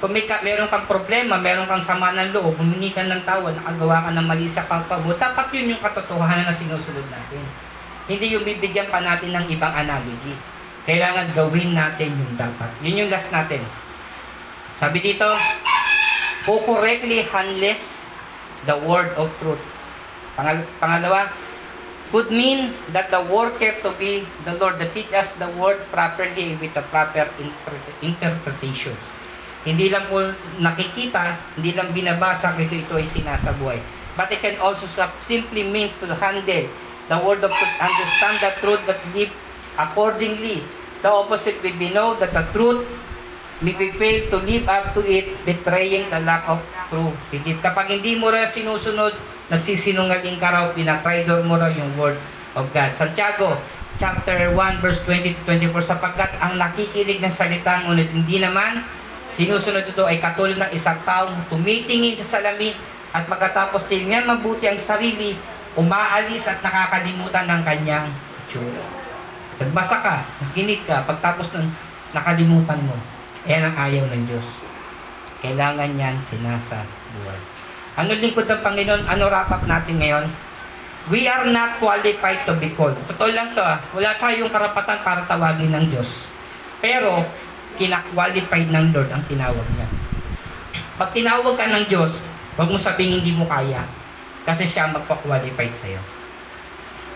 [0.00, 3.52] kung may ka, meron kang problema, meron kang sama ng loob, humingi ka ng tawad,
[3.52, 7.44] nakagawa ka ng mali sa kapwa mo, dapat yun yung katotohanan na sinusunod natin.
[8.08, 10.32] Hindi yung bibigyan pa natin ng ibang analogy.
[10.88, 12.72] Kailangan gawin natin yung dapat.
[12.80, 13.60] Yun yung last natin.
[14.80, 15.28] Sabi dito,
[16.48, 18.08] who correctly handles
[18.64, 19.60] the word of truth.
[20.32, 21.28] Pangal pangalawa,
[22.08, 26.72] could mean that the worker to be the Lord that teach the word properly with
[26.72, 29.19] the proper inter- interpretations.
[29.60, 30.24] Hindi lang po
[30.56, 33.80] nakikita, hindi lang binabasa, ito ito ay sinasabuhay.
[34.16, 34.88] But it can also
[35.28, 36.64] simply means to handle
[37.08, 39.32] the word of truth, understand the truth that live
[39.76, 40.64] accordingly.
[41.00, 42.84] The opposite will be know that the truth
[43.60, 47.60] may be fail to live up to it, betraying the lack of true belief.
[47.60, 49.12] Kapag hindi mo rin sinusunod,
[49.52, 52.16] nagsisinungaling ka raw, pinatraidor mo raw yung word
[52.56, 52.96] of God.
[52.96, 53.60] Santiago,
[54.00, 58.80] chapter 1, verse 20 to 24, sapagkat ang nakikinig ng salita, ngunit hindi naman,
[59.34, 62.74] sinusunod ito ay katulad ng isang taong tumitingin sa salamin
[63.10, 65.34] at pagkatapos tingnan mabuti ang sarili,
[65.74, 68.06] umaalis at nakakalimutan ng kanyang
[68.46, 68.84] itsura.
[69.60, 71.68] Nagbasa ka, nakinig ka, pagtapos nun,
[72.14, 72.96] nakalimutan mo.
[73.44, 74.46] Yan ang ayaw ng Diyos.
[75.40, 76.84] Kailangan yan sinasa
[77.16, 77.40] buhay.
[77.98, 79.04] Ano lingkod ng Panginoon?
[79.08, 80.24] Ano rapat natin ngayon?
[81.08, 82.96] We are not qualified to be called.
[83.08, 83.80] Totoo lang to ah.
[83.96, 86.28] Wala tayong karapatan para tawagin ng Diyos.
[86.80, 87.24] Pero,
[87.76, 89.88] kina-qualified ng Lord ang tinawag niya.
[91.00, 92.20] Pag tinawag ka ng Diyos,
[92.56, 93.86] huwag mo sabihin hindi mo kaya.
[94.44, 96.00] Kasi siya ang magpa-qualified sa'yo.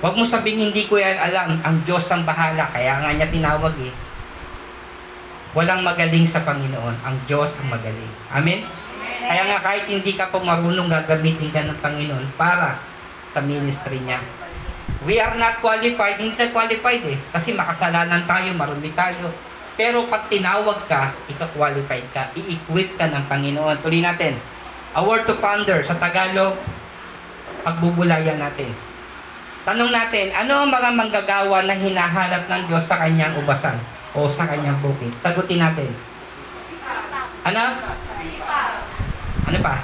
[0.04, 1.56] Huwag mo sabihin hindi ko yan alam.
[1.64, 2.68] Ang Diyos ang bahala.
[2.68, 3.92] Kaya nga niya tinawag eh.
[5.56, 6.96] Walang magaling sa Panginoon.
[7.00, 8.12] Ang Diyos ang magaling.
[8.28, 8.68] Amen?
[9.24, 12.76] Kaya nga kahit hindi ka pa marunong gagamitin ka ng Panginoon para
[13.32, 14.20] sa ministry niya.
[15.08, 16.20] We are not qualified.
[16.20, 17.16] Hindi tayo qualified eh.
[17.32, 19.32] Kasi makasalanan tayo, marumi tayo.
[19.74, 22.30] Pero pag tinawag ka, ika-qualified ka.
[22.38, 23.82] I-equip ka ng Panginoon.
[23.82, 24.38] Tuloy natin.
[24.94, 26.54] A word to ponder sa Tagalog,
[27.66, 28.70] pagbubulayan natin.
[29.66, 33.74] Tanong natin, ano ang mga manggagawa na hinahanap ng Diyos sa kanyang ubasan
[34.14, 35.10] o sa kanyang bukid?
[35.18, 35.90] Sagutin natin.
[37.42, 37.64] Ano?
[39.44, 39.74] Ano pa?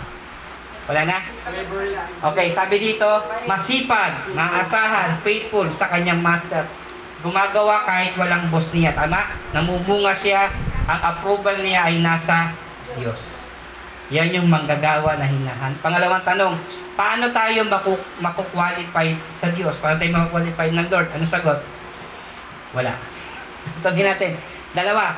[0.86, 1.18] Wala na?
[2.30, 3.08] Okay, sabi dito,
[3.46, 6.62] masipag, maasahan, faithful sa kanyang master.
[7.20, 9.28] Gumagawa kahit walang boss niya, tama?
[9.52, 10.48] Namumunga siya,
[10.88, 12.56] ang approval niya ay nasa
[12.96, 13.38] Diyos.
[14.10, 15.70] Yan yung manggagawa na hinahan.
[15.78, 16.58] Pangalawang tanong,
[16.98, 19.78] paano tayo maku makukwalify sa Diyos?
[19.78, 21.08] Paano tayo makukwalify ng Lord?
[21.14, 21.62] Ano sagot?
[22.74, 22.98] Wala.
[23.84, 24.34] Sabihin natin.
[24.74, 25.14] Dalawa,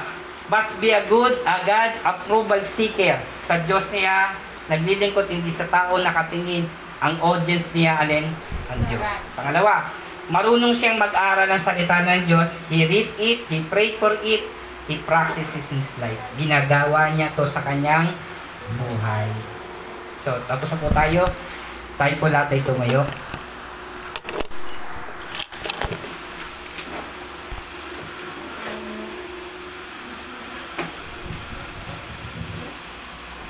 [0.52, 3.16] must be a good, a God approval seeker.
[3.48, 4.36] Sa Diyos niya,
[4.68, 6.68] naglilingkod hindi sa tao nakatingin.
[7.00, 8.28] Ang audience niya, alin?
[8.68, 9.08] Ang Diyos.
[9.32, 9.88] Pangalawa,
[10.30, 12.62] marunong siyang mag-aral ng salita ng Diyos.
[12.70, 14.46] He read it, he pray for it,
[14.86, 16.20] he practices his life.
[16.38, 18.12] Ginagawa niya to sa kanyang
[18.78, 19.30] buhay.
[20.22, 21.22] So, tapos na po tayo.
[21.98, 23.02] Tayo po lahat ay tumayo.